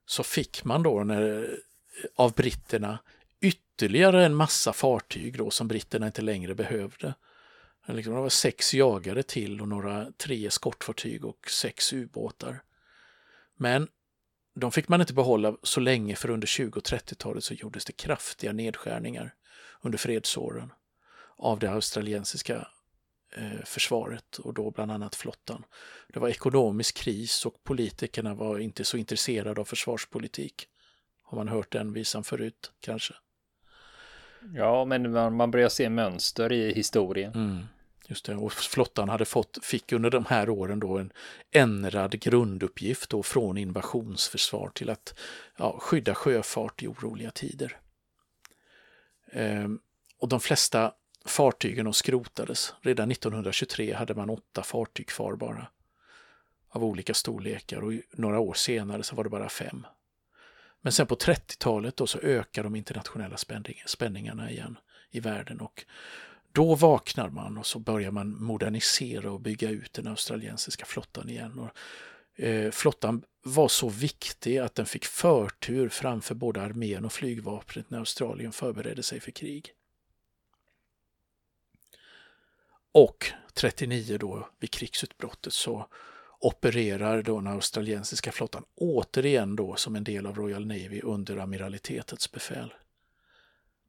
så 0.06 0.22
fick 0.22 0.64
man 0.64 0.82
då 0.82 1.04
när 1.04 1.44
eh, 1.44 1.58
av 2.14 2.32
britterna 2.32 2.98
ytterligare 3.40 4.25
en 4.25 4.34
massa 4.34 4.72
fartyg 4.72 5.38
då 5.38 5.50
som 5.50 5.68
britterna 5.68 6.06
inte 6.06 6.22
längre 6.22 6.54
behövde. 6.54 7.14
Liksom, 7.86 8.14
det 8.14 8.20
var 8.20 8.28
sex 8.28 8.75
jagare 8.75 9.22
till 9.22 9.60
och 9.60 9.68
några 9.68 10.12
tre 10.16 10.46
eskortfartyg 10.46 11.25
och 11.25 11.50
sex 11.50 11.92
ubåtar. 11.92 12.62
Men 13.56 13.88
de 14.60 14.72
fick 14.72 14.88
man 14.88 15.00
inte 15.00 15.14
behålla 15.14 15.56
så 15.62 15.80
länge 15.80 16.16
för 16.16 16.30
under 16.30 16.46
20 16.46 16.78
och 16.78 16.84
30-talet 16.84 17.44
så 17.44 17.54
gjordes 17.54 17.84
det 17.84 17.92
kraftiga 17.92 18.52
nedskärningar 18.52 19.34
under 19.80 19.98
fredsåren 19.98 20.72
av 21.36 21.58
det 21.58 21.70
australiensiska 21.70 22.68
eh, 23.36 23.64
försvaret 23.64 24.38
och 24.38 24.54
då 24.54 24.70
bland 24.70 24.92
annat 24.92 25.14
flottan. 25.14 25.64
Det 26.08 26.20
var 26.20 26.28
ekonomisk 26.28 26.96
kris 26.96 27.46
och 27.46 27.64
politikerna 27.64 28.34
var 28.34 28.58
inte 28.58 28.84
så 28.84 28.96
intresserade 28.96 29.60
av 29.60 29.64
försvarspolitik. 29.64 30.68
Har 31.22 31.38
man 31.38 31.48
hört 31.48 31.72
den 31.72 31.92
visan 31.92 32.25
förut 32.25 32.72
kanske? 32.80 33.14
Ja, 34.54 34.84
men 34.84 35.12
man, 35.12 35.36
man 35.36 35.50
börjar 35.50 35.68
se 35.68 35.90
mönster 35.90 36.52
i 36.52 36.72
historien. 36.72 37.32
Mm, 37.34 37.66
just 38.08 38.25
det, 38.25 38.34
och 38.34 38.52
flottan 38.52 39.08
hade 39.08 39.25
fått, 39.25 39.58
fick 39.62 39.92
under 39.92 40.10
de 40.10 40.25
här 40.25 40.48
åren 40.48 40.80
då 40.80 40.98
en 40.98 41.12
ändrad 41.50 42.20
grunduppgift 42.20 43.10
då 43.10 43.22
från 43.22 43.58
invasionsförsvar 43.58 44.70
till 44.75 44.90
att 44.90 45.18
ja, 45.56 45.78
skydda 45.80 46.14
sjöfart 46.14 46.82
i 46.82 46.86
oroliga 46.86 47.30
tider. 47.30 47.76
Ehm, 49.32 49.80
och 50.18 50.28
de 50.28 50.40
flesta 50.40 50.92
fartygen 51.25 51.92
skrotades. 51.92 52.75
Redan 52.80 53.10
1923 53.10 53.92
hade 53.92 54.14
man 54.14 54.30
åtta 54.30 54.62
fartyg 54.62 55.06
kvar 55.06 55.36
bara 55.36 55.68
av 56.68 56.84
olika 56.84 57.14
storlekar 57.14 57.84
och 57.84 57.92
några 58.12 58.38
år 58.38 58.54
senare 58.54 59.02
så 59.02 59.16
var 59.16 59.25
det 59.25 59.30
bara 59.30 59.48
fem 59.48 59.86
Men 60.80 60.92
sen 60.92 61.06
på 61.06 61.14
30-talet 61.14 61.96
då 61.96 62.06
så 62.06 62.18
ökar 62.18 62.62
de 62.62 62.76
internationella 62.76 63.36
spänningarna 63.86 64.50
igen 64.50 64.78
i 65.10 65.20
världen 65.20 65.60
och 65.60 65.84
då 66.56 66.75
vaknar 66.75 67.28
man 67.28 67.58
och 67.58 67.66
så 67.66 67.78
börjar 67.78 68.10
man 68.10 68.42
modernisera 68.42 69.30
och 69.30 69.40
bygga 69.40 69.70
ut 69.70 69.92
den 69.92 70.06
australiensiska 70.06 70.84
flottan 70.84 71.28
igen. 71.28 71.58
Och, 71.58 71.70
eh, 72.44 72.70
flottan 72.70 73.22
var 73.42 73.68
så 73.68 73.88
viktig 73.88 74.58
att 74.58 74.75
den 74.75 74.86
fick 74.86 75.04
förtur 75.04 75.88
framför 75.88 76.34
både 76.34 76.62
armén 76.62 77.04
och 77.04 77.12
flygvapnet 77.12 77.90
när 77.90 77.98
Australien 77.98 78.52
förberedde 78.52 79.02
sig 79.02 79.20
för 79.20 79.30
krig. 79.30 79.72
Och 82.92 83.32
39 83.54 84.18
då 84.18 84.48
vid 84.60 84.70
krigsutbrottet 84.70 85.52
så 85.52 85.86
opererar 86.40 87.22
då 87.22 87.40
den 87.40 87.52
australiensiska 87.52 88.32
flottan 88.32 88.64
återigen 88.75 89.56
då 89.56 89.76
som 89.76 89.96
en 89.96 90.04
del 90.04 90.26
av 90.26 90.36
Royal 90.36 90.66
Navy 90.66 91.00
under 91.00 91.36
amiralitetets 91.36 92.32
befäl. 92.32 92.75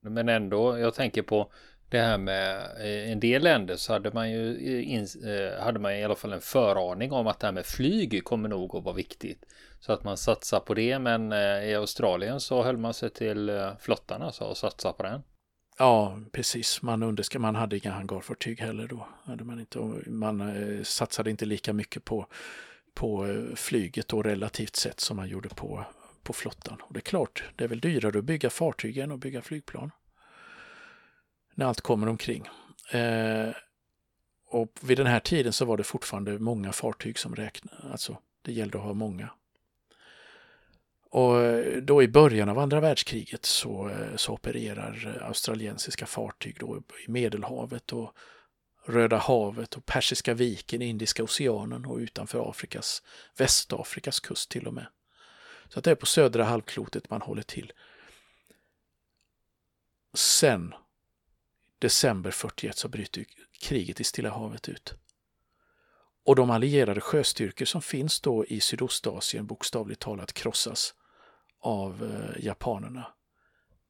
Men 0.02 0.30
ändå, 0.30 0.78
jag 0.78 0.94
tänker 0.94 1.22
på 1.22 1.52
det 1.90 2.00
här 2.00 2.18
med 2.18 2.56
eh, 2.80 3.12
en 3.12 3.20
del 3.20 3.44
länder 3.44 3.76
så 3.76 3.94
hade 3.94 4.12
man 4.12 4.32
ju 4.32 4.82
in, 4.84 5.08
eh, 5.26 5.64
hade 5.64 5.80
man 5.80 5.96
i 5.96 6.04
alla 6.04 6.16
fall 6.16 6.34
en 6.34 6.42
föraning 6.42 7.12
om 7.12 7.28
att 7.28 7.40
det 7.40 7.48
här 7.48 7.52
med 7.52 7.66
flyg 7.66 8.24
kommer 8.24 8.50
nog 8.50 8.76
att 8.76 8.84
vara 8.84 8.96
viktigt. 8.96 9.46
Så 9.80 9.94
att 9.94 10.04
man 10.04 10.18
satsar 10.18 10.60
på 10.60 10.74
det 10.74 11.00
men 11.00 11.32
eh, 11.32 11.70
i 11.70 11.76
Australien 11.76 12.40
så 12.40 12.64
höll 12.64 12.78
man 12.78 12.94
sig 12.94 13.10
till 13.10 13.72
flottan 13.80 14.22
alltså 14.22 14.44
och 14.44 14.58
satsade 14.58 14.94
på 14.94 15.04
den. 15.04 15.22
Ja, 15.80 16.20
precis. 16.32 16.82
Man, 16.82 17.04
underska, 17.04 17.40
man 17.40 17.56
hade 17.56 17.78
inga 17.78 17.92
hangarfartyg 17.92 18.60
heller 18.60 18.88
då. 18.88 19.08
Hade 19.24 19.44
man, 19.44 19.60
inte, 19.60 19.80
man 20.08 20.42
eh, 20.42 20.84
satsade 20.84 21.30
inte 21.30 21.46
lika 21.46 21.74
mycket 21.74 22.06
på, 22.06 22.28
på 22.94 23.28
flyget 23.56 24.08
då 24.08 24.22
relativt 24.22 24.76
sett 24.76 25.00
som 25.00 25.18
man 25.18 25.28
gjorde 25.28 25.50
på, 25.50 25.86
på 26.24 26.34
flottan. 26.34 26.82
Och 26.82 26.94
det 26.94 27.00
är 27.00 27.02
klart, 27.02 27.44
det 27.56 27.64
är 27.64 27.68
väl 27.68 27.80
dyrare 27.80 28.20
att 28.20 28.26
bygga 28.26 28.50
fartyg 28.50 28.98
än 28.98 29.12
att 29.12 29.20
bygga 29.20 29.42
flygplan 29.42 29.92
när 31.58 31.66
allt 31.66 31.82
kommer 31.82 32.08
omkring. 32.08 32.48
Eh, 32.92 33.50
och 34.50 34.72
vid 34.82 34.98
den 34.98 35.08
här 35.08 35.20
tiden 35.20 35.54
så 35.54 35.66
var 35.66 35.78
det 35.78 35.84
fortfarande 35.84 36.40
många 36.40 36.72
fartyg 36.72 37.20
som 37.20 37.36
räknade, 37.36 37.92
alltså 37.92 38.18
det 38.42 38.52
gällde 38.52 38.78
att 38.78 38.84
ha 38.84 38.94
många. 38.94 39.30
Och 41.10 41.42
eh, 41.42 41.82
då 41.82 42.04
i 42.04 42.08
början 42.08 42.50
av 42.50 42.60
andra 42.60 42.80
världskriget 42.80 43.46
så, 43.46 43.90
eh, 43.90 44.16
så 44.16 44.34
opererar 44.34 45.16
eh, 45.16 45.28
australiensiska 45.28 46.06
fartyg 46.06 46.58
då 46.60 46.84
i 47.08 47.12
Medelhavet 47.12 47.94
och 47.94 48.14
Röda 48.86 49.18
havet 49.18 49.76
och 49.76 49.86
Persiska 49.86 50.34
viken, 50.34 50.82
Indiska 50.82 51.24
oceanen 51.24 51.86
och 51.86 51.98
utanför 51.98 52.50
Afrikas, 52.50 53.04
Västafrikas 53.38 54.20
kust 54.20 54.50
till 54.50 54.68
och 54.68 54.74
med. 54.74 54.88
Så 55.70 55.80
att 55.80 55.86
det 55.86 55.92
är 55.92 55.96
på 55.96 56.06
södra 56.06 56.44
halvklotet 56.44 57.10
man 57.10 57.22
håller 57.22 57.42
till. 57.42 57.74
Sen 60.14 60.74
december 61.80 62.32
41 62.32 62.78
så 62.78 62.88
bryter 62.88 63.26
kriget 63.62 64.00
i 64.00 64.04
Stilla 64.04 64.30
havet 64.30 64.70
ut. 64.70 64.94
Och 66.26 66.36
de 66.36 66.50
allierade 66.50 67.02
sjöstyrkor 67.02 67.66
som 67.66 67.82
finns 67.82 68.22
då 68.22 68.46
i 68.46 68.60
Sydostasien 68.60 69.46
bokstavligt 69.46 70.02
talat 70.02 70.34
krossas 70.34 70.94
av 71.60 72.04
eh, 72.04 72.46
japanerna. 72.46 73.08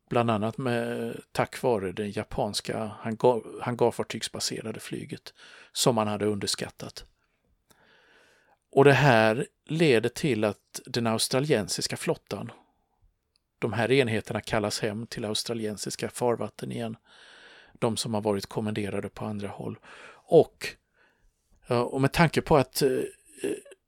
Bland 0.10 0.32
annat 0.32 0.58
med, 0.58 1.16
tack 1.32 1.62
vare 1.62 1.92
det 1.92 2.08
japanska 2.08 2.86
hangar, 2.86 3.62
hangarfartygsbaserade 3.62 4.80
flyget 4.80 5.34
som 5.72 5.96
man 5.96 6.08
hade 6.08 6.26
underskattat. 6.26 7.06
Och 8.72 8.84
det 8.84 8.94
här 8.94 9.48
leder 9.66 10.10
till 10.10 10.44
att 10.44 10.82
den 10.86 11.08
australiensiska 11.08 11.98
flottan, 11.98 12.52
de 13.60 13.74
här 13.74 13.92
enheterna 13.92 14.42
kallas 14.42 14.80
hem 14.80 15.08
till 15.08 15.26
australiensiska 15.26 16.10
farvatten 16.10 16.72
igen, 16.72 16.98
de 17.80 17.98
som 17.98 18.14
har 18.14 18.22
varit 18.22 18.46
kommenderade 18.46 19.10
på 19.10 19.26
andra 19.26 19.48
håll. 19.48 19.78
Och, 20.30 20.68
och 21.68 22.02
med 22.02 22.14
tanke 22.14 22.42
på 22.42 22.58
att 22.58 22.82
eh, 22.82 22.90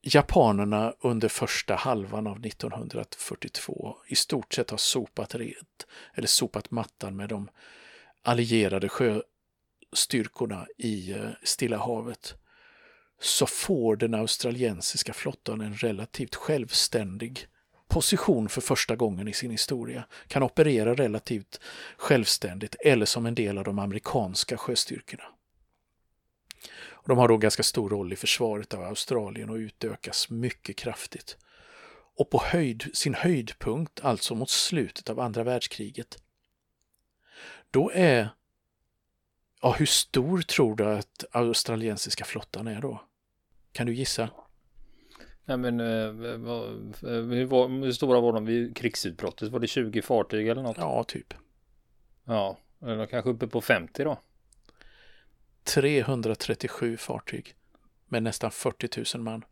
japanerna 0.02 0.94
under 1.02 1.28
första 1.28 1.76
halvan 1.76 2.28
av 2.28 2.46
1942 2.46 3.98
i 4.08 4.16
stort 4.16 4.54
sett 4.54 4.70
har 4.70 4.78
sopat 4.78 5.36
rent, 5.36 5.88
eller 6.14 6.28
sopat 6.28 6.72
mattan 6.72 7.16
med 7.16 7.30
de 7.30 7.50
allierade 8.22 8.90
sjöstyrkorna 8.90 10.68
i 10.78 11.12
eh, 11.12 11.30
Stilla 11.44 11.78
havet, 11.78 12.36
så 13.22 13.46
får 13.46 13.96
den 13.96 14.14
australiensiska 14.14 15.14
flottan 15.14 15.62
en 15.62 15.74
relativt 15.76 16.36
självständig 16.36 17.48
position 17.90 18.50
för 18.50 18.62
första 18.62 18.96
gången 18.96 19.28
i 19.28 19.34
sin 19.34 19.52
historia, 19.52 20.04
kan 20.28 20.44
operera 20.44 20.96
relativt 20.96 21.60
självständigt 21.98 22.76
eller 22.80 23.06
som 23.06 23.26
en 23.26 23.36
del 23.36 23.58
av 23.58 23.64
de 23.64 23.80
amerikanska 23.80 24.58
sjöstyrkorna. 24.58 25.24
De 27.06 27.18
har 27.18 27.28
då 27.28 27.38
ganska 27.38 27.64
stor 27.64 27.90
roll 27.90 28.14
i 28.14 28.16
försvaret 28.16 28.74
av 28.74 28.84
Australien 28.84 29.50
och 29.50 29.56
utökas 29.56 30.30
mycket 30.30 30.76
kraftigt. 30.76 31.38
Och 32.16 32.30
på 32.30 32.42
höjd, 32.44 32.90
sin 32.94 33.14
höjdpunkt, 33.14 34.00
alltså 34.02 34.36
mot 34.36 34.50
slutet 34.50 35.10
av 35.10 35.20
andra 35.20 35.44
världskriget, 35.44 36.18
då 37.72 37.92
är... 37.94 38.30
Ja, 39.62 39.72
hur 39.72 39.86
stor 39.86 40.42
tror 40.42 40.76
du 40.76 40.86
att 40.86 41.26
australiensiska 41.32 42.26
flottan 42.26 42.68
är 42.68 42.82
då? 42.82 43.04
Kan 43.72 43.86
du 43.86 43.94
gissa? 43.94 44.30
Nej 45.50 45.58
men 45.58 45.80
eh, 45.80 46.12
hur, 47.10 47.46
var, 47.46 47.68
hur 47.68 47.92
stora 47.92 48.20
var 48.20 48.34
de 48.34 48.46
vid 48.46 48.78
krigsutbrottet? 48.78 49.52
Var 49.52 49.60
det 49.60 49.68
20 49.68 50.02
fartyg 50.02 50.48
eller 50.48 50.64
något? 50.64 50.78
Ja, 50.78 51.04
typ. 51.04 51.34
Ja, 52.26 52.58
eller 52.82 53.06
kanske 53.06 53.30
uppe 53.30 53.48
på 53.48 53.62
50 53.62 54.04
då? 54.04 54.20
337 55.64 56.98
fartyg 56.98 57.56
med 58.08 58.24
nästan 58.24 58.52
40 58.52 59.18
000 59.18 59.24
man. 59.24 59.46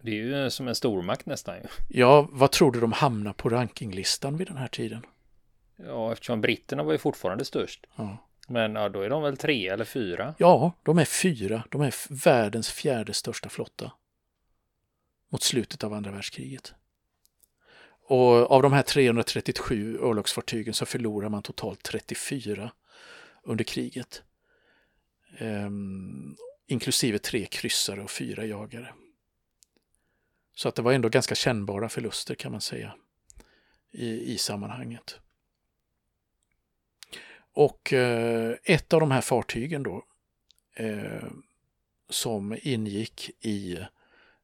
Det 0.00 0.10
är 0.10 0.14
ju 0.14 0.50
som 0.50 0.68
en 0.68 0.74
stormakt 0.74 1.26
nästan 1.26 1.56
ju. 1.56 1.62
Ja, 1.88 2.28
vad 2.30 2.50
tror 2.50 2.72
du 2.72 2.80
de 2.80 2.92
hamnar 2.92 3.32
på 3.32 3.48
rankinglistan 3.48 4.36
vid 4.36 4.46
den 4.46 4.56
här 4.56 4.68
tiden? 4.68 5.06
Ja, 5.76 6.12
eftersom 6.12 6.40
britterna 6.40 6.82
var 6.82 6.92
ju 6.92 6.98
fortfarande 6.98 7.44
störst. 7.44 7.86
Ja. 7.96 8.16
Men 8.48 8.74
ja, 8.74 8.88
då 8.88 9.00
är 9.00 9.10
de 9.10 9.22
väl 9.22 9.36
tre 9.36 9.68
eller 9.68 9.84
fyra? 9.84 10.34
Ja, 10.38 10.72
de 10.82 10.98
är 10.98 11.04
fyra. 11.04 11.64
De 11.70 11.80
är 11.80 11.94
världens 12.24 12.70
fjärde 12.70 13.12
största 13.14 13.48
flotta 13.48 13.92
mot 15.30 15.42
slutet 15.42 15.84
av 15.84 15.92
andra 15.92 16.10
världskriget. 16.10 16.74
Och 18.02 18.50
av 18.50 18.62
de 18.62 18.72
här 18.72 18.82
337 18.82 19.98
örlogsfartygen 20.02 20.74
så 20.74 20.86
förlorar 20.86 21.28
man 21.28 21.42
totalt 21.42 21.82
34 21.82 22.72
under 23.42 23.64
kriget. 23.64 24.22
Ehm, 25.38 26.36
inklusive 26.66 27.18
tre 27.18 27.46
kryssare 27.46 28.02
och 28.02 28.10
fyra 28.10 28.44
jagare. 28.44 28.94
Så 30.54 30.68
att 30.68 30.74
det 30.74 30.82
var 30.82 30.92
ändå 30.92 31.08
ganska 31.08 31.34
kännbara 31.34 31.88
förluster 31.88 32.34
kan 32.34 32.52
man 32.52 32.60
säga 32.60 32.94
i, 33.92 34.32
i 34.32 34.38
sammanhanget. 34.38 35.20
Och 37.52 37.92
eh, 37.92 38.56
ett 38.64 38.92
av 38.92 39.00
de 39.00 39.10
här 39.10 39.20
fartygen 39.20 39.82
då 39.82 40.04
eh, 40.74 41.30
som 42.08 42.58
ingick 42.62 43.30
i 43.40 43.78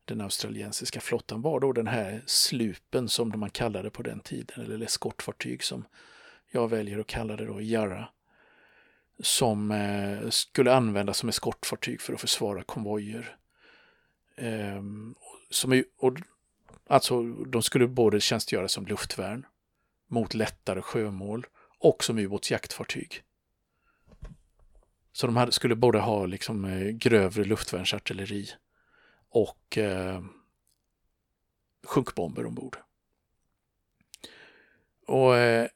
den 0.06 0.20
australiensiska 0.20 1.00
flottan 1.00 1.42
var 1.42 1.60
då 1.60 1.72
den 1.72 1.86
här 1.86 2.22
slupen 2.26 3.08
som 3.08 3.32
man 3.36 3.50
kallade 3.50 3.90
på 3.90 4.02
den 4.02 4.20
tiden, 4.20 4.64
eller 4.64 4.84
eskortfartyg 4.84 5.64
som 5.64 5.84
jag 6.50 6.68
väljer 6.68 6.98
att 6.98 7.06
kalla 7.06 7.36
det 7.36 7.46
då, 7.46 7.60
Yarra, 7.60 8.08
som 9.20 9.70
eh, 9.70 10.30
skulle 10.30 10.75
användas 10.75 11.18
som 11.18 11.28
eskortfartyg 11.28 12.00
för 12.00 12.12
att 12.12 12.20
försvara 12.20 12.62
konvojer. 12.62 13.36
Eh, 14.36 14.82
som, 15.50 15.84
och, 15.98 16.16
alltså, 16.86 17.22
de 17.22 17.62
skulle 17.62 17.86
både 17.86 18.20
tjänstgöra 18.20 18.68
som 18.68 18.86
luftvärn 18.86 19.46
mot 20.08 20.34
lättare 20.34 20.80
sjömål 20.80 21.46
och 21.78 22.04
som 22.04 22.18
ubåtsjaktfartyg. 22.18 23.22
Så 25.12 25.26
de 25.26 25.36
hade, 25.36 25.52
skulle 25.52 25.75
både 25.75 25.98
ha 25.98 26.26
liksom, 26.26 26.64
eh, 26.64 26.88
grövre 26.88 27.44
luftvärnsartilleri 27.44 28.48
och 29.28 29.78
eh, 29.78 30.23
sjunkbomber 31.85 32.47
ombord. 32.47 32.76
Och 35.06 35.37
eh, 35.37 35.68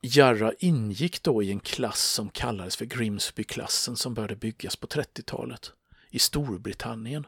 Jarra 0.00 0.52
ingick 0.58 1.22
då 1.22 1.42
i 1.42 1.50
en 1.50 1.60
klass 1.60 2.00
som 2.00 2.28
kallades 2.28 2.76
för 2.76 2.84
Grimsby-klassen 2.84 3.96
som 3.96 4.14
började 4.14 4.36
byggas 4.36 4.76
på 4.76 4.86
30-talet 4.86 5.72
i 6.10 6.18
Storbritannien. 6.18 7.26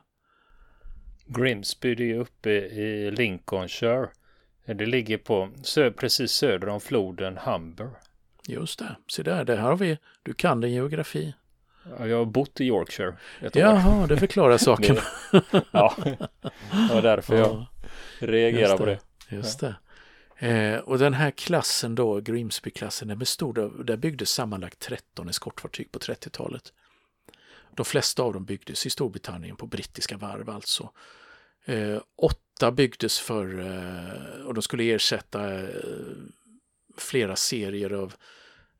Grimsby 1.26 1.94
det 1.94 2.10
är 2.12 2.18
uppe 2.18 2.50
i 2.50 3.10
Lincolnshire. 3.10 4.08
Det 4.64 4.86
ligger 4.86 5.18
på 5.18 5.50
sö 5.62 5.90
precis 5.90 6.32
söder 6.32 6.68
om 6.68 6.80
floden 6.80 7.38
Humber. 7.38 7.90
Just 8.46 8.78
det, 8.78 8.96
se 9.06 9.22
där, 9.22 9.44
där 9.44 9.56
har 9.56 9.76
vi, 9.76 9.98
du 10.22 10.34
kan 10.34 10.60
din 10.60 10.72
geografi. 10.72 11.34
Jag 11.98 12.18
har 12.18 12.24
bott 12.24 12.60
i 12.60 12.64
Yorkshire 12.64 13.16
ett 13.40 13.56
Jaha, 13.56 14.02
år. 14.02 14.06
det 14.06 14.16
förklarar 14.16 14.58
saken. 14.58 14.96
ja, 15.70 15.94
det 16.00 16.94
var 16.94 17.02
därför 17.02 17.36
jag 17.36 17.66
reagera 18.18 18.76
på 18.76 18.86
det. 18.86 18.98
Just 19.28 19.60
det. 19.60 19.74
Eh, 20.38 20.78
och 20.78 20.98
den 20.98 21.14
här 21.14 21.30
klassen 21.30 21.94
då, 21.94 22.20
Grimsby-klassen, 22.20 23.08
den 23.08 23.18
bestod 23.18 23.58
av, 23.58 23.84
där 23.84 23.96
byggdes 23.96 24.30
sammanlagt 24.30 24.78
13 24.78 25.28
eskortfartyg 25.28 25.92
på 25.92 25.98
30-talet. 25.98 26.72
De 27.74 27.84
flesta 27.84 28.22
av 28.22 28.32
dem 28.32 28.44
byggdes 28.44 28.86
i 28.86 28.90
Storbritannien 28.90 29.56
på 29.56 29.66
brittiska 29.66 30.16
varv 30.16 30.50
alltså. 30.50 30.90
Eh, 31.64 31.98
åtta 32.16 32.72
byggdes 32.72 33.18
för, 33.20 33.58
eh, 33.60 34.46
och 34.46 34.54
de 34.54 34.62
skulle 34.62 34.94
ersätta 34.94 35.54
eh, 35.54 35.68
flera 36.96 37.36
serier 37.36 37.90
av, 37.92 38.14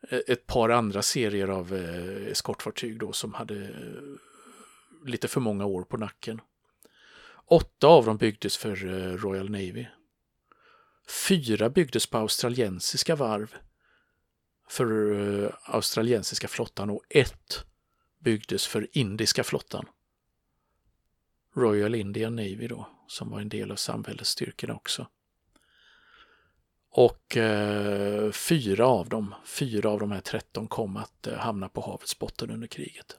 Eh, 0.08 0.20
ett 0.26 0.46
par 0.46 0.68
andra 0.68 1.02
serier 1.02 1.48
av 1.48 1.74
eh, 1.74 2.30
eskortfartyg 2.30 2.98
då 2.98 3.12
som 3.12 3.34
hade 3.34 3.64
eh, 3.64 5.06
lite 5.06 5.28
för 5.28 5.40
många 5.40 5.64
år 5.64 5.82
på 5.82 5.96
nacken. 5.96 6.40
Åtta 7.46 7.86
av 7.86 8.04
dem 8.04 8.16
byggdes 8.16 8.56
för 8.56 8.86
eh, 8.86 9.16
Royal 9.16 9.50
Navy. 9.50 9.86
Fyra 11.28 11.70
byggdes 11.70 12.06
på 12.06 12.18
australiensiska 12.18 13.16
varv 13.16 13.54
för 14.68 15.12
eh, 15.12 15.50
australiensiska 15.62 16.48
flottan 16.48 16.90
och 16.90 17.04
ett 17.10 17.64
byggdes 18.18 18.66
för 18.66 18.88
indiska 18.92 19.44
flottan. 19.44 19.86
Royal 21.56 21.94
Indian 21.94 22.36
Navy 22.36 22.68
då, 22.68 22.88
som 23.06 23.30
var 23.30 23.40
en 23.40 23.48
del 23.48 23.70
av 23.70 23.76
samväldesstyrkorna 23.76 24.74
också. 24.74 25.06
Och 26.90 27.36
eh, 27.36 28.30
fyra 28.30 28.86
av 28.86 29.08
dem, 29.08 29.34
fyra 29.44 29.90
av 29.90 30.00
de 30.00 30.12
här 30.12 30.20
13 30.20 30.68
kom 30.68 30.96
att 30.96 31.26
eh, 31.26 31.34
hamna 31.34 31.68
på 31.68 31.80
havets 31.80 32.18
botten 32.18 32.50
under 32.50 32.66
kriget. 32.66 33.16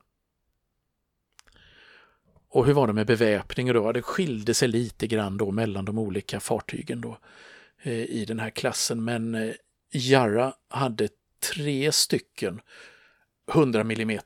Och 2.50 2.66
hur 2.66 2.74
var 2.74 2.88
det 2.88 2.94
med 2.94 3.08
beväpningen 3.08 3.76
då? 3.76 3.92
Det 3.92 4.02
skilde 4.02 4.54
sig 4.54 4.68
lite 4.68 5.08
grann 5.08 5.38
då 5.38 5.52
mellan 5.52 5.86
de 5.86 6.00
olika 6.00 6.40
fartygen 6.40 7.02
då 7.02 7.18
eh, 7.82 8.04
i 8.04 8.26
den 8.28 8.40
här 8.40 8.50
klassen, 8.50 9.04
men 9.04 9.36
eh, 9.36 9.54
Jarra 9.92 10.54
hade 10.68 11.10
tre 11.54 11.92
stycken 11.92 12.62
100 13.52 13.82
mm 13.82 14.20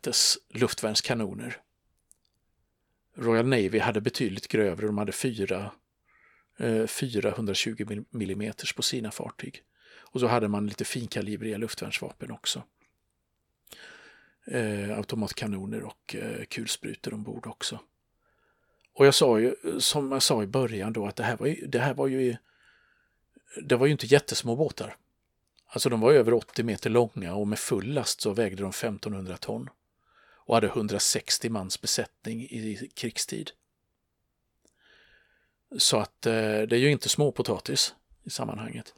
luftvärnskanoner. 0.50 1.58
Royal 3.16 3.48
Navy 3.48 3.80
hade 3.80 4.02
betydligt 4.02 4.48
grövre, 4.48 4.86
de 4.86 4.98
hade 4.98 5.12
fyra, 5.12 5.72
Eh, 6.58 6.88
420 6.88 8.04
mm 8.14 8.54
på 8.76 8.82
sina 8.82 9.12
fartyg. 9.12 9.64
Och 10.00 10.20
så 10.20 10.28
hade 10.28 10.48
man 10.48 10.68
lite 10.68 10.86
finkalibriga 10.86 11.58
luftvärnsvapen 11.58 12.32
också. 12.32 12.64
Eh, 14.46 14.98
automatkanoner 14.98 15.84
och 15.84 16.16
eh, 16.16 16.46
kulsprutor 16.46 17.14
ombord 17.14 17.48
också. 17.48 17.80
Och 18.94 19.06
jag 19.06 19.16
sa 19.16 19.40
ju, 19.40 19.56
som 19.80 20.12
jag 20.12 20.24
sa 20.24 20.44
i 20.44 20.48
början 20.48 20.94
då, 20.94 21.08
att 21.08 21.16
det 21.16 21.24
här 21.24 21.38
var 21.38 21.48
ju, 21.48 21.68
det 21.68 21.80
här 21.80 21.94
var 21.94 22.08
ju, 22.08 22.36
det 23.64 23.76
var 23.76 23.86
ju 23.86 23.92
inte 23.92 24.06
jättesmå 24.06 24.56
båtar. 24.56 24.96
Alltså 25.68 25.90
de 25.90 26.00
var 26.00 26.14
över 26.14 26.34
80 26.34 26.64
meter 26.64 26.90
långa 26.90 27.36
och 27.36 27.48
med 27.48 27.60
full 27.60 27.94
last 27.94 28.22
så 28.22 28.34
vägde 28.34 28.64
de 28.64 28.70
1500 28.70 29.38
ton 29.38 29.70
och 30.46 30.56
hade 30.56 30.68
160 30.68 31.50
mans 31.50 31.82
besättning 31.82 32.42
i 32.42 32.90
krigstid. 32.94 33.52
Så 35.78 35.98
att 35.98 36.26
eh, 36.26 36.32
det 36.62 36.76
är 36.76 36.80
ju 36.80 36.92
inte 36.92 37.10
småpotatis 37.10 37.96
i 38.24 38.30
sammanhanget. 38.30 38.94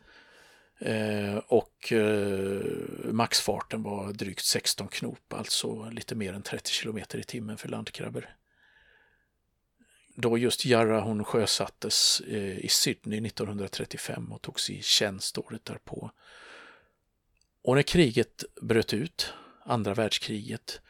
Eh, 0.79 1.37
och 1.37 1.93
eh, 1.93 2.61
maxfarten 3.03 3.83
var 3.83 4.13
drygt 4.13 4.45
16 4.45 4.87
knop, 4.87 5.33
alltså 5.33 5.89
lite 5.89 6.15
mer 6.15 6.33
än 6.33 6.41
30 6.41 6.71
kilometer 6.71 7.19
i 7.19 7.23
timmen 7.23 7.57
för 7.57 7.69
landkrabbor. 7.69 8.29
Då 10.15 10.37
just 10.37 10.65
Jarra 10.65 11.01
hon 11.01 11.23
sjösattes 11.23 12.21
eh, 12.27 12.59
i 12.59 12.67
Sydney 12.69 13.25
1935 13.27 14.31
och 14.31 14.41
togs 14.41 14.69
i 14.69 14.81
tjänst 14.81 15.37
året 15.37 15.65
därpå. 15.65 16.11
Och 17.63 17.75
när 17.75 17.81
kriget 17.81 18.43
bröt 18.61 18.93
ut, 18.93 19.33
andra 19.65 19.93
världskriget, 19.93 20.81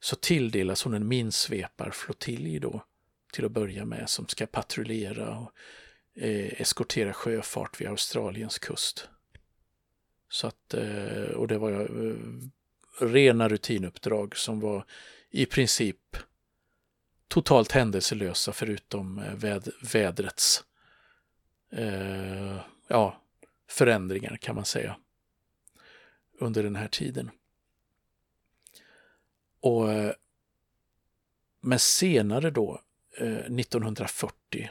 så 0.00 0.16
tilldelas 0.16 0.82
hon 0.82 0.94
en 0.94 1.08
minsveparflottilj 1.08 2.58
då 2.58 2.84
till 3.34 3.44
att 3.44 3.52
börja 3.52 3.84
med 3.84 4.08
som 4.08 4.28
ska 4.28 4.46
patrullera 4.46 5.38
och 5.38 5.52
eh, 6.14 6.60
eskortera 6.60 7.12
sjöfart 7.12 7.80
vid 7.80 7.88
Australiens 7.88 8.58
kust. 8.58 9.08
Så 10.28 10.46
att, 10.46 10.74
eh, 10.74 11.30
och 11.34 11.48
det 11.48 11.58
var 11.58 11.72
eh, 11.72 12.16
rena 13.06 13.48
rutinuppdrag 13.48 14.36
som 14.36 14.60
var 14.60 14.84
i 15.30 15.46
princip 15.46 16.16
totalt 17.28 17.72
händelselösa 17.72 18.52
förutom 18.52 19.18
eh, 19.18 19.34
väd 19.34 19.68
vädrets 19.92 20.64
eh, 21.72 22.60
ja, 22.88 23.20
förändringar 23.68 24.36
kan 24.36 24.54
man 24.54 24.64
säga 24.64 24.96
under 26.38 26.62
den 26.62 26.76
här 26.76 26.88
tiden. 26.88 27.30
Och, 29.60 29.92
eh, 29.92 30.12
men 31.60 31.78
senare 31.78 32.50
då, 32.50 32.80
Eh, 33.18 33.26
1940, 33.26 34.70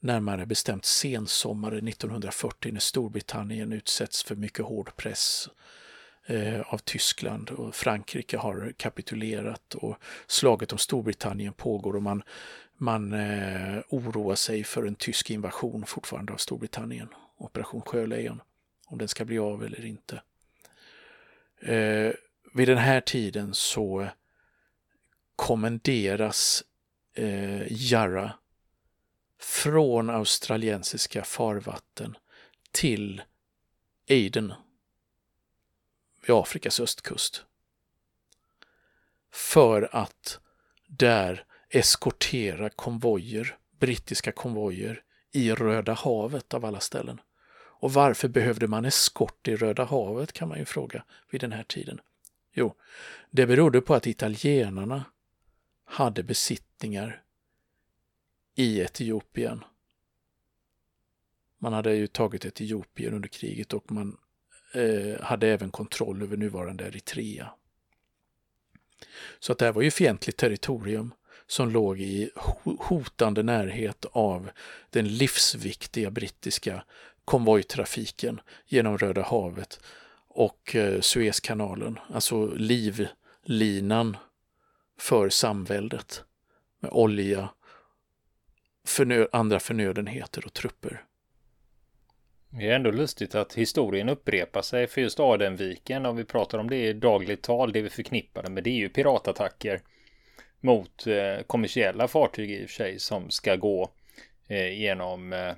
närmare 0.00 0.46
bestämt 0.46 0.84
sensommaren 0.84 1.88
1940 1.88 2.72
när 2.72 2.80
Storbritannien 2.80 3.72
utsätts 3.72 4.22
för 4.22 4.34
mycket 4.34 4.64
hård 4.64 4.96
press 4.96 5.48
eh, 6.26 6.60
av 6.60 6.78
Tyskland 6.78 7.50
och 7.50 7.74
Frankrike 7.74 8.36
har 8.36 8.72
kapitulerat 8.76 9.74
och 9.74 9.96
slaget 10.26 10.72
om 10.72 10.78
Storbritannien 10.78 11.52
pågår 11.52 11.96
och 11.96 12.02
man, 12.02 12.22
man 12.76 13.12
eh, 13.12 13.82
oroar 13.88 14.34
sig 14.34 14.64
för 14.64 14.86
en 14.86 14.94
tysk 14.94 15.30
invasion 15.30 15.86
fortfarande 15.86 16.32
av 16.32 16.36
Storbritannien, 16.36 17.08
Operation 17.36 17.82
Sjölejon 17.82 18.42
om 18.86 18.98
den 18.98 19.08
ska 19.08 19.24
bli 19.24 19.38
av 19.38 19.64
eller 19.64 19.84
inte. 19.84 20.22
Eh, 21.60 22.12
vid 22.54 22.68
den 22.68 22.78
här 22.78 23.00
tiden 23.00 23.54
så 23.54 24.08
kommenderas 25.36 26.64
eh, 27.14 27.72
Jarra 27.72 28.32
från 29.38 30.10
australiensiska 30.10 31.24
farvatten 31.24 32.16
till 32.70 33.22
Aden 34.10 34.54
vid 36.26 36.36
Afrikas 36.36 36.80
östkust. 36.80 37.44
För 39.32 39.88
att 39.92 40.40
där 40.86 41.44
eskortera 41.68 42.70
konvojer, 42.70 43.56
brittiska 43.78 44.32
konvojer 44.32 45.02
i 45.32 45.52
Röda 45.52 45.92
havet 45.92 46.54
av 46.54 46.64
alla 46.64 46.80
ställen. 46.80 47.20
Och 47.54 47.92
varför 47.92 48.28
behövde 48.28 48.68
man 48.68 48.84
eskort 48.84 49.48
i 49.48 49.56
Röda 49.56 49.84
havet 49.84 50.32
kan 50.32 50.48
man 50.48 50.58
ju 50.58 50.64
fråga 50.64 51.04
vid 51.30 51.40
den 51.40 51.52
här 51.52 51.62
tiden. 51.62 52.00
Jo, 52.52 52.74
det 53.30 53.46
berodde 53.46 53.80
på 53.80 53.94
att 53.94 54.06
italienarna 54.06 55.04
hade 55.92 56.22
besittningar 56.22 57.22
i 58.54 58.80
Etiopien. 58.80 59.64
Man 61.58 61.72
hade 61.72 61.94
ju 61.94 62.06
tagit 62.06 62.44
Etiopien 62.44 63.14
under 63.14 63.28
kriget 63.28 63.72
och 63.72 63.92
man 63.92 64.16
eh, 64.74 65.20
hade 65.20 65.48
även 65.48 65.70
kontroll 65.70 66.22
över 66.22 66.36
nuvarande 66.36 66.84
Eritrea. 66.84 67.50
Så 69.38 69.52
att 69.52 69.58
det 69.58 69.64
här 69.64 69.72
var 69.72 69.82
ju 69.82 69.90
fientligt 69.90 70.38
territorium 70.38 71.14
som 71.46 71.70
låg 71.70 72.00
i 72.00 72.30
hotande 72.78 73.42
närhet 73.42 74.04
av 74.12 74.50
den 74.90 75.08
livsviktiga 75.08 76.10
brittiska 76.10 76.84
konvojtrafiken 77.24 78.40
genom 78.66 78.98
Röda 78.98 79.22
havet 79.22 79.80
och 80.28 80.76
eh, 80.76 81.00
Suezkanalen, 81.00 81.98
alltså 82.08 82.46
livlinan 82.46 84.16
för 84.98 85.28
samväldet 85.28 86.24
med 86.80 86.90
olja, 86.90 87.48
förnö 88.86 89.26
andra 89.32 89.60
förnödenheter 89.60 90.46
och 90.46 90.52
trupper. 90.52 91.04
Det 92.50 92.68
är 92.68 92.74
ändå 92.76 92.90
lustigt 92.90 93.34
att 93.34 93.54
historien 93.54 94.08
upprepar 94.08 94.62
sig 94.62 94.86
för 94.86 95.00
just 95.00 95.20
Adenviken 95.20 96.06
om 96.06 96.16
vi 96.16 96.24
pratar 96.24 96.58
om 96.58 96.70
det 96.70 96.86
i 96.86 96.92
dagligt 96.92 97.42
tal, 97.42 97.72
det 97.72 97.82
vi 97.82 97.90
förknippar 97.90 98.48
med 98.48 98.64
det 98.64 98.70
är 98.70 98.74
ju 98.78 98.88
piratattacker 98.88 99.80
mot 100.60 101.06
eh, 101.06 101.42
kommersiella 101.46 102.08
fartyg 102.08 102.50
i 102.50 102.64
och 102.64 102.70
för 102.70 102.74
sig 102.74 102.98
som 102.98 103.30
ska 103.30 103.56
gå 103.56 103.92
eh, 104.48 104.78
genom 104.78 105.32
eh, 105.32 105.48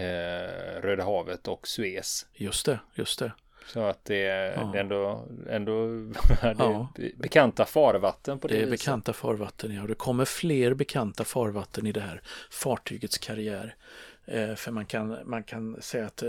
eh, 0.00 0.80
Röda 0.80 1.04
havet 1.04 1.48
och 1.48 1.68
Suez. 1.68 2.26
Just 2.34 2.66
det, 2.66 2.78
just 2.94 3.18
det. 3.18 3.32
Så 3.66 3.80
att 3.80 4.04
det 4.04 4.26
är 4.26 4.52
ja. 4.52 4.76
ändå, 4.76 5.28
ändå 5.48 5.86
det 6.42 6.54
ja. 6.58 6.88
bekanta 7.16 7.64
farvatten 7.64 8.38
på 8.38 8.48
det 8.48 8.54
Det 8.54 8.62
är 8.62 8.66
viset. 8.66 8.80
bekanta 8.80 9.12
farvatten, 9.12 9.74
ja. 9.74 9.82
Och 9.82 9.88
det 9.88 9.94
kommer 9.94 10.24
fler 10.24 10.74
bekanta 10.74 11.24
farvatten 11.24 11.86
i 11.86 11.92
det 11.92 12.00
här 12.00 12.22
fartygets 12.50 13.18
karriär. 13.18 13.76
Eh, 14.24 14.54
för 14.54 14.70
man 14.70 14.86
kan, 14.86 15.18
man 15.24 15.42
kan 15.44 15.82
säga 15.82 16.06
att 16.06 16.22
eh, 16.22 16.28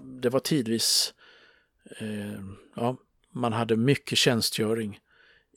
det 0.00 0.28
var 0.30 0.40
tidvis, 0.40 1.14
eh, 1.98 2.40
ja, 2.76 2.96
man 3.30 3.52
hade 3.52 3.76
mycket 3.76 4.18
tjänstgöring 4.18 5.00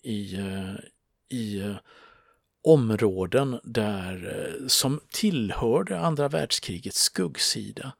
i, 0.03 0.35
eh, 0.35 0.75
i 1.29 1.75
områden 2.63 3.59
där, 3.63 4.37
eh, 4.61 4.67
som 4.67 4.99
tillhörde 5.11 5.99
andra 5.99 6.27
världskrigets 6.27 6.99
skuggsida 6.99 7.91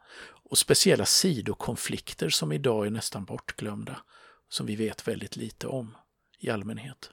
och 0.49 0.57
speciella 0.57 1.05
sidokonflikter 1.05 2.29
som 2.29 2.51
idag 2.51 2.85
är 2.85 2.89
nästan 2.89 3.25
bortglömda, 3.25 3.97
som 4.49 4.65
vi 4.65 4.75
vet 4.75 5.07
väldigt 5.07 5.35
lite 5.35 5.67
om 5.67 5.97
i 6.39 6.49
allmänhet. 6.49 7.11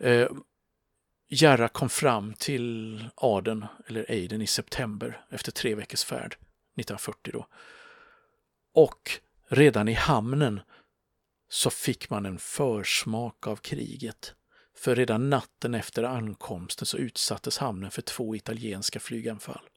Eh, 0.00 0.28
Jarra 1.28 1.68
kom 1.68 1.88
fram 1.88 2.34
till 2.34 3.04
Aden, 3.14 3.66
eller 3.86 4.24
Aden, 4.24 4.42
i 4.42 4.46
september 4.46 5.24
efter 5.30 5.52
tre 5.52 5.74
veckors 5.74 6.04
färd, 6.04 6.32
1940 6.32 7.32
då. 7.32 7.46
Och 8.74 9.20
redan 9.48 9.88
i 9.88 9.92
hamnen 9.92 10.60
så 11.48 11.70
fick 11.70 12.10
man 12.10 12.26
en 12.26 12.38
försmak 12.38 13.46
av 13.46 13.56
kriget. 13.56 14.34
För 14.76 14.96
redan 14.96 15.30
natten 15.30 15.74
efter 15.74 16.02
ankomsten 16.02 16.86
så 16.86 16.96
utsattes 16.96 17.58
hamnen 17.58 17.90
för 17.90 18.02
två 18.02 18.36
italienska 18.36 19.00
flyganfall. 19.00 19.68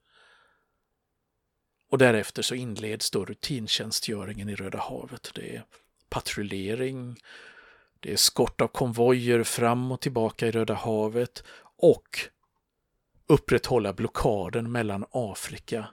Och 1.89 1.97
därefter 1.97 2.41
så 2.41 2.56
inleds 2.56 3.12
då 3.12 3.25
rutintjänstgöringen 3.25 4.49
i 4.49 4.56
Röda 4.56 4.78
havet. 4.78 5.32
Det 5.36 5.56
är 5.56 5.63
patrullering, 6.10 7.17
det 7.99 8.12
är 8.12 8.17
skort 8.17 8.62
av 8.62 8.67
konvojer 8.67 9.43
fram 9.43 9.91
och 9.91 10.02
tillbaka 10.02 10.47
i 10.47 10.52
Röda 10.52 10.73
havet 10.73 11.43
och 11.62 12.19
upprätthålla 13.28 13.93
blockaden 13.93 14.71
mellan 14.71 15.06
Afrika 15.12 15.88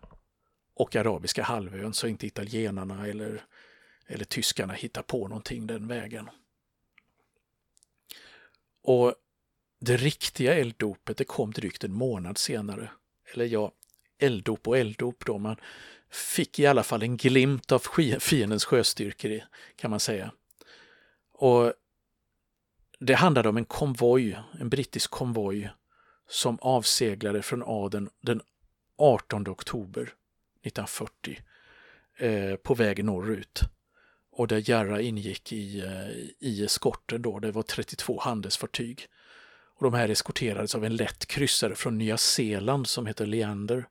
och 0.75 0.97
Arabiska 0.97 1.43
halvön 1.43 1.95
så 1.95 2.07
inte 2.07 2.27
italienarna 2.27 3.07
eller, 3.07 3.45
eller 4.07 4.25
tyskarna 4.25 4.73
hittar 4.73 5.03
på 5.03 5.29
någonting 5.29 5.67
den 5.67 5.89
vägen. 5.89 6.31
Och 8.83 9.15
det 9.81 9.97
riktiga 9.97 10.55
elddopet 10.55 11.17
det 11.17 11.25
kom 11.25 11.51
drygt 11.51 11.85
en 11.85 11.93
månad 11.93 12.39
senare. 12.39 12.91
Eller 13.35 13.45
ja, 13.45 13.73
elddop 14.19 14.69
och 14.69 14.79
elddop 14.79 15.25
då. 15.27 15.39
Man 15.39 15.57
fick 16.11 16.59
i 16.59 16.67
alla 16.67 16.83
fall 16.83 17.03
en 17.03 17.17
glimt 17.17 17.73
av 17.73 17.83
fiendens 18.21 18.65
sjöstyrkor 18.65 19.41
kan 19.77 19.91
man 19.91 20.01
säga. 20.01 20.33
Och 21.33 21.73
det 22.99 23.15
handlade 23.15 23.49
om 23.49 23.57
en 23.57 23.65
konvoj, 23.65 24.39
en 24.61 24.69
brittisk 24.69 25.11
konvoj 25.11 25.71
som 26.29 26.59
avseglade 26.61 27.43
från 27.43 27.63
Aden 27.67 28.09
den 28.21 28.41
18 28.99 29.49
oktober 29.49 30.03
1940 30.03 31.41
eh, 32.19 32.57
på 32.57 32.75
väg 32.75 33.05
norrut. 33.05 33.61
Och 34.33 34.49
där 34.49 34.71
Jarra 34.71 35.01
ingick 35.01 35.53
i, 35.53 35.81
eh, 35.81 36.09
i 36.49 36.65
eskorten 36.65 37.23
då, 37.23 37.39
det 37.39 37.53
var 37.53 37.63
32 37.63 38.21
handelsfartyg. 38.21 39.07
Och 39.79 39.85
de 39.85 39.95
här 39.95 40.09
eskorterades 40.09 40.75
av 40.75 40.85
en 40.85 40.97
lätt 40.97 41.27
kryssare 41.27 41.75
från 41.75 41.99
Nya 41.99 42.17
Zeeland 42.17 42.87
som 42.87 43.07
heter 43.07 43.27
Leander, 43.27 43.89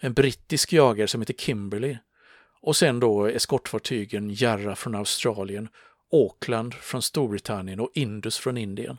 en 0.00 0.12
brittisk 0.12 0.72
jagare 0.72 1.08
som 1.08 1.20
heter 1.20 1.34
Kimberley 1.34 1.96
och 2.60 2.76
sen 2.76 3.00
då 3.00 3.26
eskortfartygen 3.26 4.30
Jarra 4.30 4.76
från 4.76 4.94
Australien 4.94 5.68
Auckland 6.12 6.74
från 6.74 7.02
Storbritannien 7.02 7.80
och 7.80 7.90
Indus 7.94 8.38
från 8.38 8.56
Indien. 8.56 8.98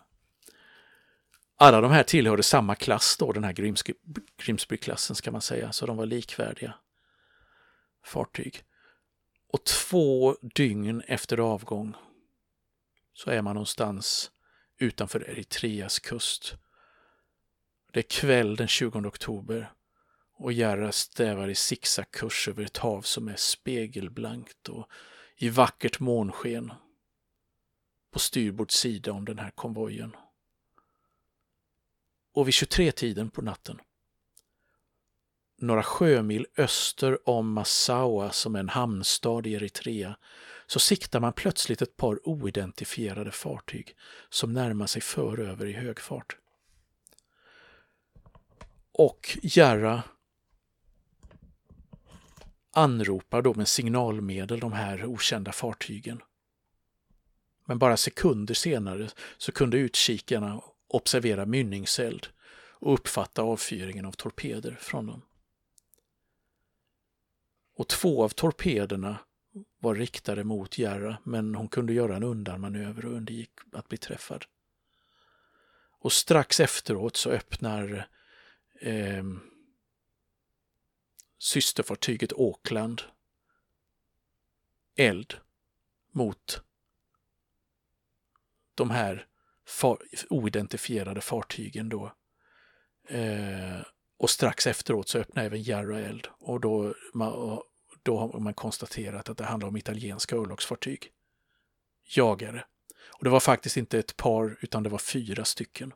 Alla 1.56 1.82
de 1.82 1.92
här 1.92 2.04
tillhörde 2.04 2.44
samma 2.44 2.76
klass 2.76 3.18
då, 3.18 3.32
den 3.32 3.44
här 3.44 3.54
Grimsby-klassen 4.38 5.16
ska 5.16 5.32
man 5.32 5.42
säga, 5.42 5.72
så 5.72 5.86
de 5.86 5.98
var 5.98 6.06
likvärdiga 6.06 6.74
fartyg. 8.06 8.64
Och 9.48 9.64
två 9.64 10.36
dygn 10.42 11.02
efter 11.02 11.38
avgång 11.38 11.96
så 13.14 13.30
är 13.30 13.42
man 13.42 13.56
någonstans 13.56 14.32
utanför 14.78 15.30
Eritreas 15.30 16.00
kust. 16.00 16.56
Det 17.92 18.00
är 18.00 18.20
kväll 18.20 18.56
den 18.56 18.68
20 18.68 19.08
oktober 19.08 19.72
och 20.42 20.54
Gerra 20.54 20.92
stävar 20.92 21.48
i 21.48 21.56
zigzagkurs 21.56 22.48
över 22.48 22.64
ett 22.64 22.78
hav 22.78 23.02
som 23.02 23.28
är 23.28 23.36
spegelblankt 23.36 24.70
och 24.70 24.90
i 25.36 25.50
vackert 25.50 26.00
månsken 26.00 26.74
på 28.12 28.20
styrbord 28.20 28.72
sida 28.72 29.12
om 29.12 29.26
den 29.26 29.40
här 29.40 29.52
konvojen. 29.52 30.16
Och 32.34 32.48
vid 32.48 32.54
23-tiden 32.54 33.30
på 33.30 33.42
natten, 33.42 33.82
några 35.58 35.84
sjömil 35.84 36.48
öster 36.58 37.30
om 37.30 37.54
Massawa 37.54 38.32
som 38.32 38.56
är 38.56 38.60
en 38.60 38.70
hamnstad 38.70 39.48
i 39.48 39.54
Eritrea, 39.54 40.18
så 40.68 40.80
siktar 40.80 41.20
man 41.20 41.34
plötsligt 41.34 41.82
ett 41.82 41.98
par 41.98 42.28
oidentifierade 42.28 43.32
fartyg 43.32 43.96
som 44.30 44.54
närmar 44.54 44.88
sig 44.88 45.02
föröver 45.02 45.66
i 45.66 45.74
hög 45.74 46.00
fart. 46.00 46.38
Och 48.92 49.38
Jarra 49.42 50.04
anropar 52.72 53.42
då 53.42 53.54
med 53.54 53.68
signalmedel 53.68 54.60
de 54.60 54.74
här 54.74 55.06
okända 55.06 55.52
fartygen 55.52 56.22
men 57.66 57.80
bara 57.80 57.98
sekunder 57.98 58.54
senare 58.54 59.10
så 59.38 59.52
kunde 59.52 59.78
utkikarna 59.78 60.62
observera 60.88 61.46
mynningseld 61.46 62.28
och 62.54 62.94
uppfatta 62.94 63.42
avfyringen 63.42 64.06
av 64.06 64.12
torpeder 64.12 64.78
från 64.82 65.06
dem. 65.06 65.22
Och 67.76 67.88
två 67.88 68.24
av 68.24 68.30
torpederna 68.30 69.18
var 69.80 69.96
riktade 69.96 70.44
mot 70.44 70.78
Jarra 70.78 71.18
men 71.24 71.56
hon 71.56 71.68
kunde 71.68 71.94
göra 71.94 72.16
en 72.16 72.24
undanmanöver 72.24 73.06
och 73.06 73.14
undgick 73.14 73.52
att 73.72 73.88
bli 73.88 73.98
träffad. 73.98 74.46
Och 76.00 76.12
strax 76.12 76.60
efteråt 76.60 77.18
så 77.18 77.30
öppnar 77.30 78.08
eh, 78.82 79.24
systerfartyget 81.42 82.34
Auckland 82.34 83.02
eld 84.96 85.34
mot 86.12 86.64
de 88.76 88.90
här 88.90 89.28
far, 89.68 89.98
oidentifierade 90.30 91.22
fartygen 91.22 91.90
då. 91.90 92.14
Eh, 93.08 93.82
och 94.18 94.30
strax 94.30 94.68
efteråt 94.68 95.10
så 95.10 95.18
öppnar 95.18 95.44
även 95.44 95.64
Jarra 95.64 96.00
eld 96.00 96.28
och 96.40 96.60
då, 96.62 96.96
då 98.04 98.18
har 98.18 98.40
man 98.40 98.54
konstaterat 98.54 99.30
att 99.30 99.38
det 99.38 99.46
handlar 99.46 99.68
om 99.68 99.78
italienska 99.78 100.36
örlogsfartyg. 100.36 101.12
Jagare. 102.04 102.66
Och 103.18 103.24
det 103.24 103.30
var 103.30 103.40
faktiskt 103.40 103.78
inte 103.78 104.00
ett 104.00 104.18
par 104.18 104.58
utan 104.62 104.84
det 104.84 104.90
var 104.90 105.00
fyra 105.00 105.46
stycken 105.46 105.94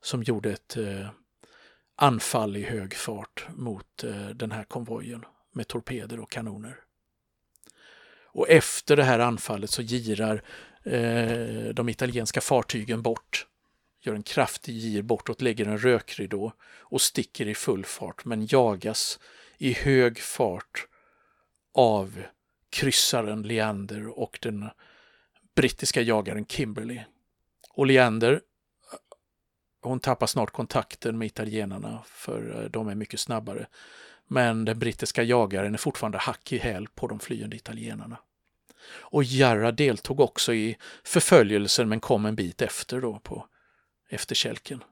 som 0.00 0.22
gjorde 0.22 0.52
ett 0.52 0.76
eh, 0.76 1.08
anfall 1.96 2.56
i 2.56 2.62
hög 2.62 2.94
fart 2.94 3.46
mot 3.56 4.04
eh, 4.04 4.28
den 4.28 4.52
här 4.52 4.64
konvojen 4.64 5.24
med 5.52 5.68
torpeder 5.68 6.20
och 6.20 6.30
kanoner. 6.30 6.76
Och 8.34 8.48
efter 8.48 8.96
det 8.96 9.04
här 9.04 9.18
anfallet 9.18 9.70
så 9.70 9.82
girar 9.82 10.42
eh, 10.84 11.74
de 11.74 11.88
italienska 11.88 12.40
fartygen 12.40 13.02
bort, 13.02 13.46
gör 14.00 14.14
en 14.14 14.22
kraftig 14.22 14.74
gir 14.74 15.02
bortåt, 15.02 15.42
lägger 15.42 15.66
en 15.66 15.78
rökridå 15.78 16.52
och 16.78 17.00
sticker 17.00 17.48
i 17.48 17.54
full 17.54 17.84
fart 17.84 18.24
men 18.24 18.46
jagas 18.50 19.18
i 19.58 19.72
hög 19.72 20.18
fart 20.18 20.86
av 21.74 22.22
kryssaren 22.70 23.42
Leander 23.42 24.18
och 24.18 24.38
den 24.42 24.68
brittiska 25.54 26.00
jagaren 26.02 26.46
Kimberley. 26.46 27.00
Och 27.70 27.86
Leander 27.86 28.40
hon 29.88 30.00
tappar 30.00 30.26
snart 30.26 30.50
kontakten 30.50 31.18
med 31.18 31.26
italienarna 31.26 32.02
för 32.06 32.62
eh, 32.62 32.70
de 32.70 32.88
är 32.88 32.94
mycket 32.94 33.20
snabbare. 33.20 33.66
Men 34.26 34.64
den 34.64 34.78
brittiska 34.78 35.22
jagaren 35.22 35.74
är 35.74 35.78
fortfarande 35.78 36.18
hack 36.18 36.52
i 36.52 36.58
häl 36.58 36.88
på 36.94 37.06
de 37.06 37.20
flyende 37.20 37.56
italienarna. 37.56 38.18
Och 38.86 39.24
Jarra 39.24 39.72
deltog 39.72 40.20
också 40.20 40.54
i 40.54 40.76
förföljelsen 41.04 41.88
men 41.88 42.00
kom 42.00 42.26
en 42.26 42.36
bit 42.36 42.62
efter 42.62 43.00
då 43.00 43.18
på 43.18 43.46
efterkälken. 44.08 44.84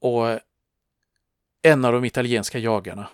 Och 0.00 0.28
eh, 0.28 0.40
en 1.62 1.84
av 1.84 1.92
de 1.92 2.04
italienska 2.04 2.58
jagarna 2.58 3.08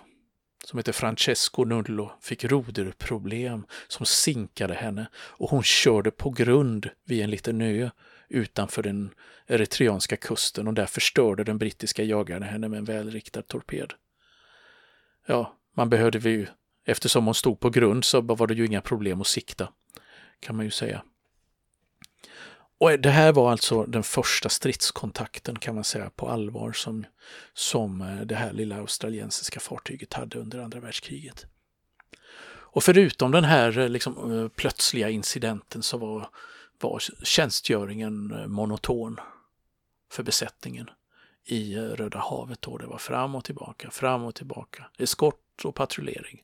som 0.65 0.79
heter 0.79 0.91
Francesco 0.91 1.63
Nullo 1.65 2.11
fick 2.21 2.43
roderproblem 2.43 3.65
som 3.87 4.05
sinkade 4.05 4.73
henne 4.73 5.07
och 5.15 5.49
hon 5.49 5.63
körde 5.63 6.11
på 6.11 6.29
grund 6.29 6.89
vid 7.05 7.23
en 7.23 7.29
liten 7.29 7.61
ö 7.61 7.89
utanför 8.29 8.83
den 8.83 9.13
eritreanska 9.47 10.17
kusten 10.17 10.67
och 10.67 10.73
där 10.73 10.85
förstörde 10.85 11.43
den 11.43 11.57
brittiska 11.57 12.03
jagaren 12.03 12.43
henne 12.43 12.69
med 12.69 12.77
en 12.77 12.85
välriktad 12.85 13.41
torped. 13.41 13.93
Ja, 15.25 15.57
man 15.75 15.89
behövde 15.89 16.29
ju 16.29 16.47
Eftersom 16.85 17.25
hon 17.25 17.35
stod 17.35 17.59
på 17.59 17.69
grund 17.69 18.05
så 18.05 18.21
var 18.21 18.47
det 18.47 18.53
ju 18.53 18.65
inga 18.65 18.81
problem 18.81 19.21
att 19.21 19.27
sikta, 19.27 19.69
kan 20.39 20.55
man 20.55 20.65
ju 20.65 20.71
säga. 20.71 21.03
Och 22.77 22.99
det 22.99 23.09
här 23.09 23.31
var 23.31 23.51
alltså 23.51 23.85
den 23.85 24.03
första 24.03 24.49
stridskontakten 24.49 25.59
kan 25.59 25.75
man 25.75 25.83
säga 25.83 26.09
på 26.09 26.29
allvar 26.29 26.71
som, 26.71 27.05
som 27.53 28.01
eh, 28.01 28.21
det 28.21 28.35
här 28.35 28.53
lilla 28.53 28.77
australiensiska 28.77 29.59
fartyget 29.59 30.13
hade 30.13 30.39
under 30.39 30.59
andra 30.59 30.79
världskriget. 30.79 31.45
Och 32.45 32.83
förutom 32.83 33.31
den 33.31 33.43
här 33.43 33.77
eh, 33.79 33.89
liksom, 33.89 34.39
eh, 34.39 34.47
plötsliga 34.47 35.09
incidenten 35.09 35.83
så 35.83 35.97
var, 35.97 36.29
var 36.83 36.99
tjänstgöringen 37.23 38.31
eh, 38.31 38.47
monoton. 38.47 39.19
för 40.11 40.23
besättningen 40.23 40.89
i 41.45 41.73
eh, 41.75 41.81
Röda 41.81 42.19
havet. 42.19 42.61
Då. 42.61 42.77
Det 42.77 42.85
var 42.85 42.97
fram 42.97 43.35
och 43.35 43.45
tillbaka, 43.45 43.91
fram 43.91 44.23
och 44.23 44.35
tillbaka, 44.35 44.85
eskort 44.97 45.61
och 45.63 45.75
patrullering. 45.75 46.41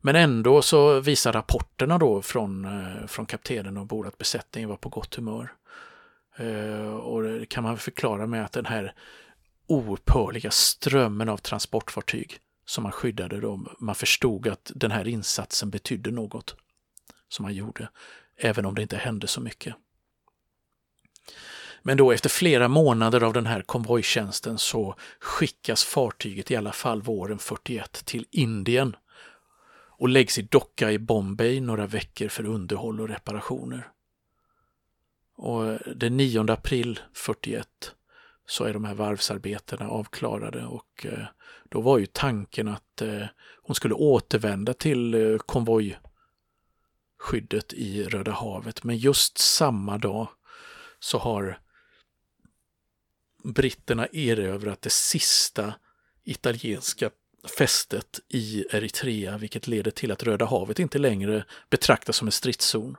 Men 0.00 0.16
ändå 0.16 0.62
så 0.62 1.00
visar 1.00 1.32
rapporterna 1.32 1.98
då 1.98 2.22
från, 2.22 2.64
eh, 2.64 3.06
från 3.06 3.26
kaptenen 3.26 3.76
ombord 3.76 4.06
att 4.06 4.18
besättningen 4.18 4.68
var 4.68 4.76
på 4.76 4.88
gott 4.88 5.14
humör. 5.14 5.52
Och 7.02 7.22
det 7.22 7.46
kan 7.46 7.62
man 7.62 7.78
förklara 7.78 8.26
med 8.26 8.44
att 8.44 8.52
den 8.52 8.66
här 8.66 8.94
oupphörliga 9.66 10.50
strömmen 10.50 11.28
av 11.28 11.36
transportfartyg 11.36 12.40
som 12.66 12.82
man 12.82 12.92
skyddade 12.92 13.40
dem, 13.40 13.68
man 13.78 13.94
förstod 13.94 14.48
att 14.48 14.72
den 14.74 14.90
här 14.90 15.08
insatsen 15.08 15.70
betydde 15.70 16.10
något 16.10 16.56
som 17.28 17.42
man 17.42 17.54
gjorde, 17.54 17.88
även 18.36 18.66
om 18.66 18.74
det 18.74 18.82
inte 18.82 18.96
hände 18.96 19.26
så 19.26 19.40
mycket. 19.40 19.74
Men 21.82 21.96
då 21.96 22.12
efter 22.12 22.28
flera 22.28 22.68
månader 22.68 23.22
av 23.22 23.32
den 23.32 23.46
här 23.46 23.62
konvojtjänsten 23.62 24.58
så 24.58 24.94
skickas 25.20 25.84
fartyget 25.84 26.50
i 26.50 26.56
alla 26.56 26.72
fall 26.72 27.02
våren 27.02 27.38
41 27.38 28.02
till 28.04 28.26
Indien 28.30 28.96
och 29.98 30.08
läggs 30.08 30.38
i 30.38 30.42
docka 30.42 30.92
i 30.92 30.98
Bombay 30.98 31.60
några 31.60 31.86
veckor 31.86 32.28
för 32.28 32.46
underhåll 32.46 33.00
och 33.00 33.08
reparationer. 33.08 33.88
Och 35.36 35.78
den 35.96 36.16
9 36.16 36.52
april 36.52 37.00
41 37.12 37.66
så 38.46 38.64
är 38.64 38.72
de 38.72 38.84
här 38.84 38.94
varvsarbetena 38.94 39.88
avklarade 39.88 40.66
och 40.66 41.06
eh, 41.06 41.26
då 41.68 41.80
var 41.80 41.98
ju 41.98 42.06
tanken 42.06 42.68
att 42.68 43.02
eh, 43.02 43.26
hon 43.62 43.74
skulle 43.74 43.94
återvända 43.94 44.74
till 44.74 45.14
eh, 45.14 45.38
konvoj 45.38 45.98
skyddet 47.18 47.72
i 47.72 48.04
Röda 48.04 48.32
havet. 48.32 48.84
Men 48.84 48.96
just 48.96 49.38
samma 49.38 49.98
dag 49.98 50.28
så 50.98 51.18
har 51.18 51.60
britterna 53.44 54.06
erövrat 54.06 54.82
det 54.82 54.92
sista 54.92 55.74
italienska 56.24 57.10
fästet 57.58 58.20
i 58.28 58.64
Eritrea, 58.70 59.38
vilket 59.38 59.66
leder 59.66 59.90
till 59.90 60.12
att 60.12 60.22
Röda 60.22 60.44
havet 60.44 60.78
inte 60.78 60.98
längre 60.98 61.44
betraktas 61.70 62.16
som 62.16 62.28
en 62.28 62.32
stridszon. 62.32 62.96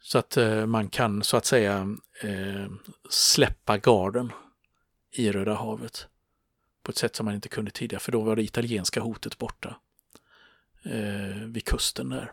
Så 0.00 0.18
att 0.18 0.36
eh, 0.36 0.66
man 0.66 0.88
kan 0.88 1.22
så 1.22 1.36
att 1.36 1.46
säga 1.46 1.96
eh, 2.22 2.66
släppa 3.10 3.78
garden 3.78 4.32
i 5.12 5.32
Röda 5.32 5.54
havet 5.54 6.08
på 6.82 6.90
ett 6.90 6.96
sätt 6.96 7.16
som 7.16 7.24
man 7.24 7.34
inte 7.34 7.48
kunde 7.48 7.70
tidigare, 7.70 8.00
för 8.00 8.12
då 8.12 8.20
var 8.20 8.36
det 8.36 8.42
italienska 8.42 9.00
hotet 9.00 9.38
borta 9.38 9.76
eh, 10.86 11.42
vid 11.46 11.64
kusten 11.64 12.08
där. 12.08 12.32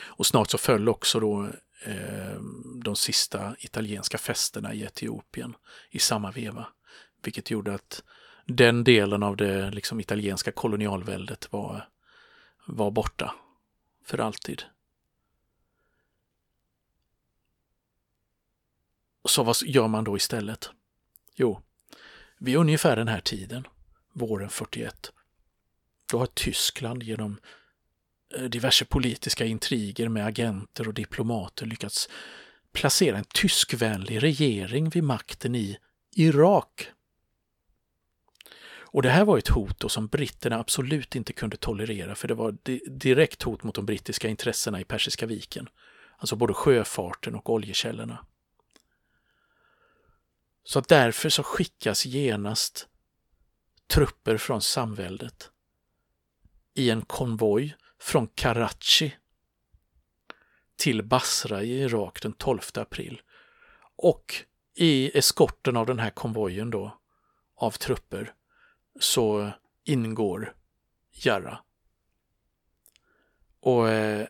Och 0.00 0.26
snart 0.26 0.50
så 0.50 0.58
föll 0.58 0.88
också 0.88 1.20
då 1.20 1.46
eh, 1.84 2.40
de 2.84 2.96
sista 2.96 3.56
italienska 3.58 4.18
fästena 4.18 4.74
i 4.74 4.82
Etiopien 4.82 5.54
i 5.90 5.98
samma 5.98 6.30
veva, 6.30 6.66
vilket 7.22 7.50
gjorde 7.50 7.74
att 7.74 8.02
den 8.46 8.84
delen 8.84 9.22
av 9.22 9.36
det 9.36 9.70
liksom, 9.70 10.00
italienska 10.00 10.52
kolonialväldet 10.52 11.52
var, 11.52 11.88
var 12.66 12.90
borta 12.90 13.34
för 14.04 14.18
alltid. 14.18 14.62
Så 19.24 19.42
vad 19.42 19.56
gör 19.62 19.88
man 19.88 20.04
då 20.04 20.16
istället? 20.16 20.70
Jo, 21.34 21.62
vid 22.38 22.56
ungefär 22.56 22.96
den 22.96 23.08
här 23.08 23.20
tiden, 23.20 23.66
våren 24.12 24.48
41, 24.48 25.12
då 26.12 26.18
har 26.18 26.26
Tyskland 26.26 27.02
genom 27.02 27.40
eh, 28.34 28.44
diverse 28.44 28.84
politiska 28.84 29.44
intriger 29.44 30.08
med 30.08 30.26
agenter 30.26 30.88
och 30.88 30.94
diplomater 30.94 31.66
lyckats 31.66 32.08
placera 32.72 33.18
en 33.18 33.24
tyskvänlig 33.24 34.22
regering 34.22 34.88
vid 34.88 35.04
makten 35.04 35.54
i 35.54 35.78
Irak. 36.16 36.88
Och 38.64 39.02
det 39.02 39.10
här 39.10 39.24
var 39.24 39.38
ett 39.38 39.48
hot 39.48 39.92
som 39.92 40.06
britterna 40.06 40.58
absolut 40.58 41.16
inte 41.16 41.32
kunde 41.32 41.56
tolerera 41.56 42.14
för 42.14 42.28
det 42.28 42.34
var 42.34 42.56
direkt 42.98 43.42
hot 43.42 43.62
mot 43.62 43.74
de 43.74 43.86
brittiska 43.86 44.28
intressena 44.28 44.80
i 44.80 44.84
Persiska 44.84 45.26
viken. 45.26 45.68
Alltså 46.16 46.36
både 46.36 46.54
sjöfarten 46.54 47.34
och 47.34 47.50
oljekällorna. 47.50 48.26
Så 50.64 50.80
därför 50.80 51.28
så 51.28 51.42
skickas 51.42 52.06
genast 52.06 52.88
trupper 53.86 54.36
från 54.36 54.62
samväldet 54.62 55.52
i 56.74 56.90
en 56.90 57.02
konvoj 57.02 57.76
från 57.98 58.26
Karachi 58.26 59.16
till 60.76 61.02
Basra 61.02 61.62
i 61.62 61.82
Irak 61.82 62.22
den 62.22 62.32
12 62.32 62.60
april. 62.74 63.22
Och 63.96 64.34
i 64.74 65.18
eskorten 65.18 65.76
av 65.76 65.86
den 65.86 65.98
här 65.98 66.10
konvojen 66.10 66.70
då 66.70 66.98
av 67.56 67.70
trupper 67.70 68.34
så 69.00 69.50
ingår 69.84 70.54
Jarrah. 71.10 71.60
Och 73.60 73.88
eh, 73.88 74.26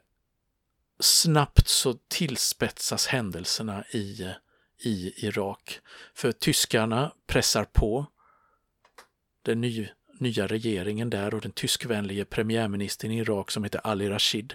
snabbt 1.00 1.68
så 1.68 1.94
tillspetsas 2.08 3.06
händelserna 3.06 3.84
i 3.84 4.34
i 4.82 5.26
Irak. 5.26 5.80
För 6.14 6.32
tyskarna 6.32 7.12
pressar 7.26 7.64
på 7.64 8.06
den 9.42 9.60
ny, 9.60 9.88
nya 10.18 10.46
regeringen 10.46 11.10
där 11.10 11.34
och 11.34 11.40
den 11.40 11.52
tyskvänlige 11.52 12.24
premiärministern 12.24 13.10
i 13.10 13.18
Irak 13.18 13.50
som 13.50 13.64
heter 13.64 13.80
Ali 13.84 14.08
Rashid. 14.08 14.54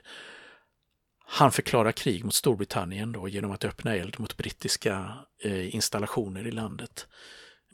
Han 1.25 1.51
förklarar 1.51 1.91
krig 1.91 2.23
mot 2.25 2.33
Storbritannien 2.33 3.11
då 3.11 3.27
genom 3.27 3.51
att 3.51 3.65
öppna 3.65 3.95
eld 3.95 4.19
mot 4.19 4.37
brittiska 4.37 5.13
eh, 5.43 5.75
installationer 5.75 6.47
i 6.47 6.51
landet. 6.51 7.07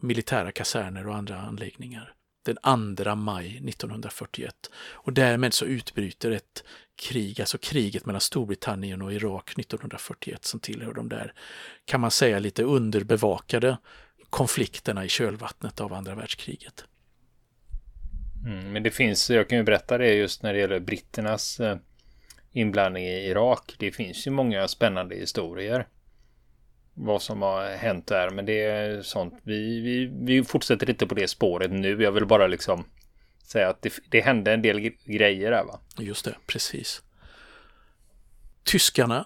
Militära 0.02 0.52
kaserner 0.52 1.08
och 1.08 1.16
andra 1.16 1.42
anläggningar 1.42 2.14
den 2.44 2.96
2 2.96 3.16
maj 3.16 3.48
1941. 3.70 4.56
Och 4.76 5.14
därmed 5.14 5.54
så 5.54 5.66
utbryter 5.66 6.32
ett 6.32 6.64
krig, 6.96 7.42
alltså 7.42 7.58
kriget 7.58 8.06
mellan 8.06 8.22
Storbritannien 8.22 9.02
och 9.02 9.14
Irak 9.14 9.52
1941 9.60 10.46
som 10.46 10.60
tillhör 10.60 10.94
de 10.94 11.10
där, 11.10 11.34
kan 11.86 12.02
man 12.02 12.12
säga, 12.12 12.40
lite 12.40 12.64
underbevakade 12.64 13.78
konflikterna 14.30 15.06
i 15.06 15.10
kölvattnet 15.10 15.82
av 15.82 15.94
andra 15.94 16.16
världskriget. 16.16 16.86
Mm, 18.46 18.74
men 18.74 18.84
det 18.84 18.92
finns, 18.92 19.30
jag 19.30 19.50
kan 19.50 19.58
ju 19.58 19.64
berätta 19.64 19.98
det 19.98 20.14
just 20.14 20.44
när 20.44 20.54
det 20.54 20.60
gäller 20.60 20.80
britternas 20.80 21.60
eh, 21.60 21.78
inblandning 22.52 23.04
i 23.04 23.28
Irak. 23.28 23.76
Det 23.80 23.92
finns 23.92 24.28
ju 24.28 24.32
många 24.32 24.68
spännande 24.68 25.16
historier 25.16 25.88
vad 26.94 27.22
som 27.22 27.42
har 27.42 27.76
hänt 27.76 28.08
där. 28.08 28.30
Men 28.30 28.46
det 28.46 28.64
är 28.64 29.02
sånt. 29.02 29.34
Vi, 29.44 29.80
vi, 29.82 30.06
vi 30.26 30.44
fortsätter 30.44 30.90
inte 30.90 31.08
på 31.08 31.16
det 31.16 31.28
spåret 31.28 31.72
nu. 31.72 32.04
Jag 32.04 32.12
vill 32.12 32.26
bara 32.26 32.48
liksom 32.48 32.86
säga 33.44 33.70
att 33.70 33.82
det, 33.82 33.94
det 34.10 34.22
hände 34.22 34.54
en 34.54 34.62
del 34.62 34.80
grejer 35.06 35.52
där 35.52 35.64
va? 35.64 35.80
Just 36.00 36.26
det, 36.26 36.36
precis. 36.48 37.02
Tyskarna, 38.64 39.26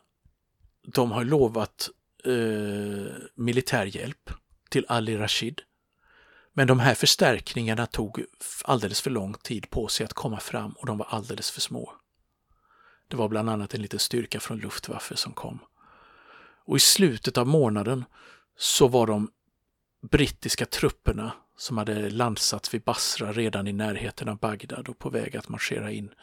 de 0.93 1.11
har 1.11 1.23
lovat 1.23 1.89
eh, 2.25 3.13
militär 3.35 3.85
hjälp 3.85 4.29
till 4.69 4.85
Ali 4.87 5.17
Rashid. 5.17 5.61
Men 6.57 6.67
de 6.67 6.79
här 6.79 6.95
förstärkningarna 6.95 7.85
tog 7.85 8.25
alldeles 8.63 9.01
för 9.01 9.09
lång 9.09 9.33
tid 9.33 9.69
på 9.69 9.87
sig 9.87 10.05
att 10.05 10.13
komma 10.13 10.39
fram 10.39 10.71
och 10.71 10.85
de 10.85 10.97
var 10.97 11.07
alldeles 11.09 11.51
för 11.51 11.61
små. 11.61 11.93
Det 13.07 13.17
var 13.17 13.29
bland 13.29 13.49
annat 13.49 13.73
en 13.73 13.81
liten 13.81 13.99
styrka 13.99 14.39
från 14.39 14.57
Luftwaffe 14.57 15.15
som 15.15 15.33
kom. 15.33 15.59
Och 16.65 16.77
i 16.77 16.79
slutet 16.79 17.37
av 17.37 17.47
månaden 17.47 18.05
så 18.57 18.87
var 18.87 19.07
de 19.07 19.31
brittiska 20.11 20.65
trupperna 20.65 21.31
som 21.57 21.77
hade 21.77 22.09
landsats 22.09 22.73
vid 22.73 22.83
Basra 22.83 23.31
redan 23.31 23.67
i 23.67 23.73
närheten 23.73 24.29
av 24.29 24.37
Bagdad 24.37 24.89
och 24.89 24.99
på 24.99 25.09
väg 25.09 25.37
att 25.37 25.49
marschera 25.49 25.91
in 25.91 26.13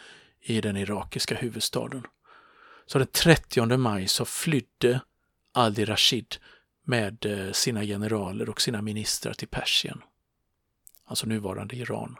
i 0.40 0.60
den 0.60 0.76
irakiska 0.76 1.34
huvudstaden. 1.34 2.06
Så 2.86 2.98
den 2.98 3.08
30 3.08 3.76
maj 3.76 4.08
så 4.08 4.24
flydde 4.24 5.00
Ali 5.52 5.84
Rashid 5.84 6.36
med 6.84 7.26
eh, 7.26 7.52
sina 7.52 7.84
generaler 7.84 8.48
och 8.48 8.60
sina 8.60 8.82
ministrar 8.82 9.32
till 9.32 9.48
Persien, 9.48 10.02
alltså 11.04 11.26
nuvarande 11.26 11.76
Iran. 11.76 12.16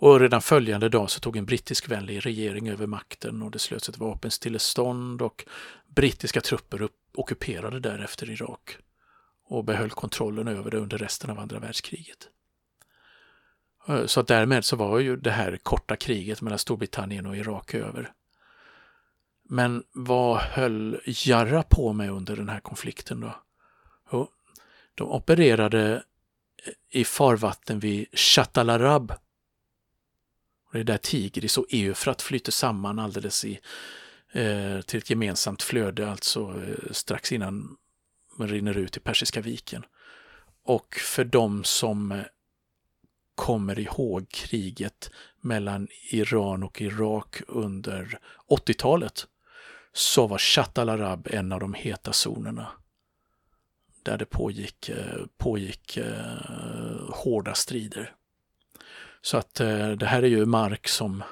Och 0.00 0.20
redan 0.20 0.42
följande 0.42 0.88
dag 0.88 1.10
så 1.10 1.20
tog 1.20 1.36
en 1.36 1.46
brittiskvänlig 1.46 2.26
regering 2.26 2.68
över 2.68 2.86
makten 2.86 3.42
och 3.42 3.50
det 3.50 3.58
slöts 3.58 3.88
ett 3.88 3.98
vapenstillestånd 3.98 5.22
och 5.22 5.44
brittiska 5.86 6.40
trupper 6.40 6.88
ockuperade 7.14 7.80
därefter 7.80 8.30
Irak 8.30 8.78
och 9.44 9.64
behöll 9.64 9.90
kontrollen 9.90 10.48
över 10.48 10.70
det 10.70 10.78
under 10.78 10.98
resten 10.98 11.30
av 11.30 11.38
andra 11.38 11.58
världskriget. 11.58 12.28
Eh, 13.88 14.06
så 14.06 14.22
därmed 14.22 14.64
så 14.64 14.76
var 14.76 14.98
ju 14.98 15.16
det 15.16 15.30
här 15.30 15.58
korta 15.62 15.96
kriget 15.96 16.42
mellan 16.42 16.58
Storbritannien 16.58 17.26
och 17.26 17.36
Irak 17.36 17.74
över. 17.74 18.12
Men 19.50 19.84
vad 19.92 20.38
höll 20.38 21.00
Jarrah 21.06 21.64
på 21.70 21.92
med 21.92 22.10
under 22.10 22.36
den 22.36 22.48
här 22.48 22.60
konflikten 22.60 23.20
då? 23.20 23.36
Jo, 24.12 24.28
de 24.94 25.08
opererade 25.08 26.02
i 26.90 27.04
farvatten 27.04 27.80
vid 27.80 28.18
Shatalarab. 28.18 29.12
Det 30.72 30.78
är 30.78 30.84
där 30.84 30.98
Tigris 30.98 31.58
och 31.58 31.66
Eufrat 31.70 32.22
flyter 32.22 32.52
samman 32.52 32.98
alldeles 32.98 33.44
i 33.44 33.60
eh, 34.32 34.80
till 34.80 34.98
ett 34.98 35.10
gemensamt 35.10 35.62
flöde, 35.62 36.10
alltså 36.10 36.40
eh, 36.40 36.92
strax 36.92 37.32
innan 37.32 37.76
man 38.36 38.48
rinner 38.48 38.76
ut 38.78 38.96
i 38.96 39.00
Persiska 39.00 39.40
viken. 39.40 39.84
Och 40.62 40.94
för 40.94 41.24
de 41.24 41.64
som 41.64 42.12
eh, 42.12 42.22
kommer 43.34 43.78
ihåg 43.78 44.28
kriget 44.28 45.10
mellan 45.40 45.88
Iran 46.10 46.62
och 46.62 46.80
Irak 46.82 47.40
under 47.48 48.18
80-talet 48.48 49.26
så 49.92 50.26
var 50.26 50.38
Shatt 50.38 50.78
al-Arab 50.78 51.28
en 51.30 51.52
av 51.52 51.60
de 51.60 51.74
heta 51.74 52.12
zonerna 52.12 52.68
där 54.04 54.18
det 54.18 54.26
pågick, 54.26 54.88
eh, 54.88 55.26
pågick 55.36 55.96
eh, 55.96 57.10
hårda 57.10 57.54
strider. 57.54 58.14
Så 59.20 59.36
att 59.36 59.60
eh, 59.60 59.90
det 59.90 60.06
här 60.06 60.22
är 60.22 60.26
ju 60.26 60.46
mark 60.46 60.88
som, 60.88 61.22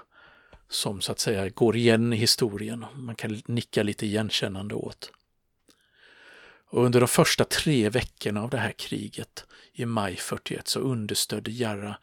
som 0.69 1.01
så 1.01 1.13
att 1.13 1.19
säga 1.19 1.49
går 1.49 1.77
igen 1.77 2.13
i 2.13 2.17
historien. 2.17 2.85
Man 2.95 3.15
kan 3.15 3.43
nicka 3.47 3.83
lite 3.83 4.07
igenkännande 4.07 4.75
åt. 4.75 5.11
Och 6.69 6.85
under 6.85 7.01
de 7.01 7.09
första 7.09 7.45
tre 7.45 7.89
veckorna 7.89 8.43
av 8.43 8.51
det 8.51 8.59
här 8.59 8.73
kriget 8.73 9.47
i 9.73 9.85
maj 9.85 10.17
41 10.17 10.69
så 10.69 10.81
understödde 10.81 11.51
Jarrah 11.51 11.97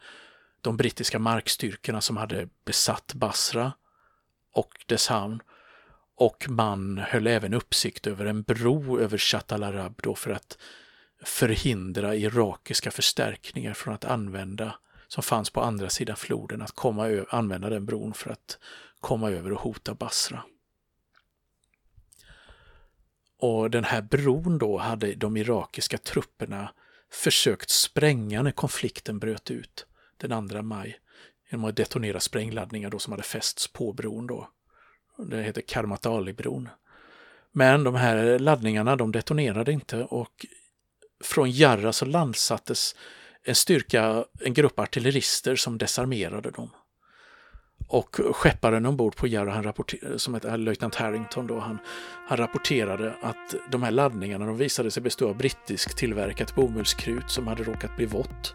de 0.60 0.76
brittiska 0.76 1.18
markstyrkorna 1.18 2.00
som 2.00 2.16
hade 2.16 2.48
besatt 2.64 3.14
Basra 3.14 3.72
och 4.52 4.84
dess 4.86 5.08
hamn 5.08 5.42
och 6.16 6.46
man 6.48 6.98
höll 6.98 7.26
även 7.26 7.54
uppsikt 7.54 8.06
över 8.06 8.26
en 8.26 8.42
bro 8.42 8.98
över 8.98 9.18
Shatt 9.18 9.52
al-Arab 9.52 10.00
då 10.02 10.14
för 10.14 10.30
att 10.30 10.58
förhindra 11.24 12.14
irakiska 12.14 12.90
förstärkningar 12.90 13.74
från 13.74 13.94
att 13.94 14.04
använda, 14.04 14.78
som 15.08 15.22
fanns 15.22 15.50
på 15.50 15.60
andra 15.60 15.88
sidan 15.88 16.16
floden, 16.16 16.62
att 16.62 16.74
komma 16.74 17.24
använda 17.28 17.68
den 17.68 17.86
bron 17.86 18.14
för 18.14 18.30
att 18.30 18.58
komma 19.00 19.30
över 19.30 19.52
och 19.52 19.60
hota 19.60 19.94
Basra. 19.94 20.44
Och 23.38 23.70
den 23.70 23.84
här 23.84 24.02
bron 24.02 24.58
då 24.58 24.78
hade 24.78 25.14
de 25.14 25.36
irakiska 25.36 25.98
trupperna 25.98 26.72
försökt 27.10 27.70
spränga 27.70 28.42
när 28.42 28.50
konflikten 28.50 29.18
bröt 29.18 29.50
ut 29.50 29.86
den 30.16 30.48
2 30.48 30.62
maj 30.62 31.00
genom 31.50 31.64
att 31.64 31.76
detonera 31.76 32.20
sprängladdningar 32.20 32.90
då 32.90 32.98
som 32.98 33.12
hade 33.12 33.22
fästs 33.22 33.68
på 33.68 33.92
bron 33.92 34.26
då. 34.26 34.48
Det 35.18 35.42
heter 35.42 35.60
Karmatali-bron. 35.60 36.68
Men 37.52 37.84
de 37.84 37.94
här 37.94 38.38
laddningarna 38.38 38.96
de 38.96 39.12
detonerade 39.12 39.72
inte 39.72 40.04
och 40.04 40.46
från 41.24 41.50
Jarra 41.50 41.92
så 41.92 42.04
landsattes 42.04 42.94
en 43.44 43.54
styrka, 43.54 44.24
en 44.40 44.54
grupp 44.54 44.78
artillerister 44.78 45.56
som 45.56 45.78
desarmerade 45.78 46.50
dem. 46.50 46.70
Och 47.88 48.20
skepparen 48.32 48.86
ombord 48.86 49.16
på 49.16 49.26
Jarra, 49.26 49.52
han 49.52 49.72
som 50.16 50.34
heter 50.34 50.48
eh, 50.48 50.58
löjtnant 50.58 50.94
Harrington, 50.94 51.46
då, 51.46 51.58
han, 51.58 51.78
han 52.28 52.36
rapporterade 52.36 53.14
att 53.22 53.54
de 53.70 53.82
här 53.82 53.90
laddningarna 53.90 54.46
de 54.46 54.56
visade 54.56 54.90
sig 54.90 55.02
bestå 55.02 55.28
av 55.28 55.36
brittisk 55.36 55.96
tillverkat 55.96 56.54
bomullskrut 56.54 57.30
som 57.30 57.46
hade 57.46 57.62
råkat 57.62 57.96
bli 57.96 58.06
vått. 58.06 58.54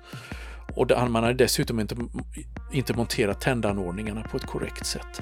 Och 0.75 1.09
man 1.09 1.23
hade 1.23 1.33
dessutom 1.33 1.79
inte, 1.79 1.95
inte 2.71 2.93
monterat 2.93 3.41
tändanordningarna 3.41 4.23
på 4.23 4.37
ett 4.37 4.45
korrekt 4.45 4.85
sätt. 4.85 5.21